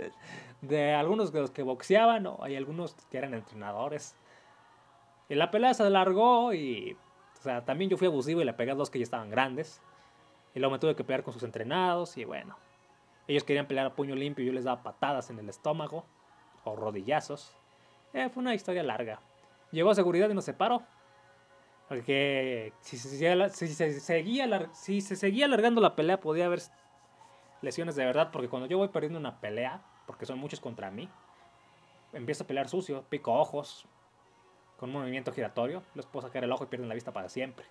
De 0.61 0.93
algunos 0.93 1.33
de 1.33 1.41
los 1.41 1.51
que 1.51 1.63
boxeaban, 1.63 2.27
o 2.27 2.39
hay 2.43 2.57
algunos 2.57 2.95
que 3.11 3.17
eran 3.17 3.33
entrenadores. 3.33 4.15
Y 5.31 5.37
la 5.37 5.51
pelea 5.51 5.73
se 5.73 5.85
alargó 5.85 6.53
y 6.53 6.99
o 7.39 7.43
sea, 7.43 7.65
también 7.65 7.91
yo 7.91 7.97
fui 7.97 8.07
abusivo 8.07 8.41
y 8.41 8.45
le 8.45 8.53
pegué 8.53 8.73
a 8.73 8.75
dos 8.75 8.91
que 8.91 8.99
ya 8.99 9.05
estaban 9.05 9.31
grandes. 9.31 9.81
Y 10.55 10.59
luego 10.59 10.73
me 10.73 10.79
tuve 10.79 10.97
que 10.97 11.05
pelear 11.05 11.23
con 11.23 11.33
sus 11.33 11.43
entrenados 11.43 12.17
y 12.17 12.25
bueno. 12.25 12.57
Ellos 13.29 13.45
querían 13.45 13.67
pelear 13.67 13.87
a 13.87 13.95
puño 13.95 14.15
limpio 14.15 14.43
y 14.43 14.49
yo 14.49 14.53
les 14.53 14.65
daba 14.65 14.83
patadas 14.83 15.31
en 15.31 15.39
el 15.39 15.49
estómago 15.49 16.05
o 16.65 16.75
rodillazos. 16.75 17.55
Eh, 18.13 18.29
fue 18.31 18.41
una 18.41 18.55
historia 18.55 18.83
larga. 18.83 19.21
Llegó 19.71 19.91
a 19.91 19.95
seguridad 19.95 20.29
y 20.31 20.35
nos 20.35 20.47
separó. 20.47 20.83
Porque 21.89 22.73
si 22.81 22.99
se, 22.99 23.09
seguía, 23.09 23.49
si, 23.51 23.69
se 23.69 24.01
seguía, 24.01 24.71
si 24.73 25.01
se 25.01 25.17
seguía 25.17 25.47
alargando 25.47 25.81
la 25.81 25.97
pelea 25.97 26.21
podía 26.21 26.47
haber 26.47 26.61
lesiones 27.63 27.97
de 27.97 28.05
verdad. 28.05 28.31
Porque 28.33 28.49
cuando 28.49 28.67
yo 28.67 28.79
voy 28.79 28.89
perdiendo 28.89 29.19
una 29.19 29.41
pelea, 29.41 29.83
porque 30.07 30.27
son 30.27 30.39
muchos 30.39 30.61
contra 30.61 30.91
mí, 30.91 31.09
empiezo 32.13 32.45
a 32.45 32.47
pelear 32.47 32.69
sucio, 32.69 33.05
pico 33.09 33.33
ojos, 33.33 33.87
con 34.79 34.91
un 34.91 35.03
movimiento 35.03 35.33
giratorio, 35.33 35.83
les 35.95 36.07
puedo 36.07 36.27
sacar 36.27 36.45
el 36.45 36.53
ojo 36.53 36.65
y 36.65 36.69
pierden 36.69 36.89
la 36.89 36.95
vista 36.95 37.13
para 37.13 37.29
siempre. 37.29 37.67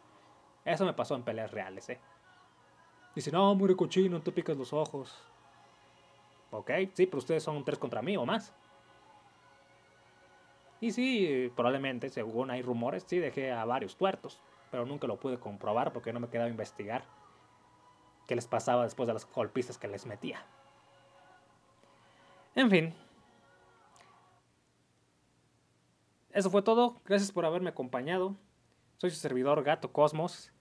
Eso 0.66 0.86
me 0.86 0.94
pasó 0.94 1.16
en 1.16 1.24
peleas 1.24 1.52
reales, 1.52 1.90
¿eh? 1.90 2.00
Dice, 3.16 3.32
no, 3.32 3.56
muy 3.56 3.74
cochino, 3.76 4.22
tú 4.22 4.34
picas 4.34 4.58
los 4.58 4.74
ojos. 4.74 5.18
Ok, 6.52 6.72
sí, 6.94 7.08
pero 7.08 7.20
ustedes 7.20 7.44
son 7.44 7.64
tres 7.64 7.80
contra 7.80 8.02
mí 8.02 8.18
o 8.18 8.26
más. 8.26 8.54
Y 10.80 10.92
sí, 10.92 11.52
probablemente, 11.56 12.10
según 12.10 12.52
hay 12.52 12.62
rumores, 12.62 13.04
sí 13.08 13.18
dejé 13.18 13.52
a 13.52 13.66
varios 13.66 13.96
tuertos, 13.96 14.40
pero 14.70 14.86
nunca 14.86 15.08
lo 15.08 15.18
pude 15.18 15.40
comprobar 15.40 15.94
porque 15.94 16.14
no 16.14 16.20
me 16.20 16.28
quedaba 16.28 16.50
investigar 16.50 17.06
qué 18.28 18.36
les 18.36 18.48
pasaba 18.48 18.84
después 18.84 19.08
de 19.08 19.14
las 19.14 19.26
golpizas 19.32 19.78
que 19.78 19.88
les 19.88 20.06
metía. 20.06 20.46
En 22.54 22.70
fin, 22.70 22.94
Eso 26.38 26.52
fue 26.52 26.62
todo. 26.62 27.02
Gracias 27.04 27.32
por 27.32 27.48
haberme 27.48 27.72
acompañado. 27.72 28.36
Soy 28.98 29.10
su 29.10 29.16
servidor 29.16 29.64
Gato 29.64 29.92
Cosmos. 29.92 30.54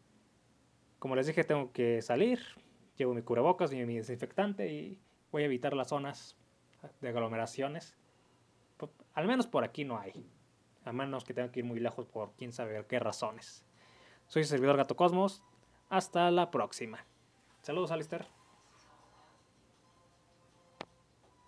Como 0.99 1.15
les 1.17 1.27
dije, 1.27 1.45
tengo 1.45 1.71
que 1.71 2.01
salir. 2.01 2.41
Llevo 2.97 3.13
mi 3.13 3.21
cubrebocas 3.21 3.75
y 3.75 3.85
mi 3.85 3.97
desinfectante 3.97 4.73
y 4.73 4.99
voy 5.31 5.43
a 5.43 5.45
evitar 5.45 5.75
las 5.75 5.89
zonas 5.89 6.35
de 7.03 7.11
aglomeraciones. 7.11 7.95
Al 9.13 9.27
menos 9.27 9.47
por 9.47 9.65
aquí 9.65 9.85
no 9.85 9.99
hay. 9.99 10.27
A 10.87 10.95
menos 10.95 11.25
que 11.25 11.35
tenga 11.35 11.53
que 11.53 11.61
ir 11.61 11.67
muy 11.67 11.79
lejos 11.79 12.07
por 12.07 12.33
quién 12.37 12.55
sabe 12.55 12.83
qué 12.87 12.99
razones. 12.99 13.63
Soy 14.29 14.45
su 14.45 14.49
servidor 14.49 14.79
Gato 14.79 14.97
Cosmos. 14.97 15.43
Hasta 15.91 16.31
la 16.31 16.51
próxima. 16.51 17.05
Saludos, 17.61 17.91
Alistair. 17.91 18.36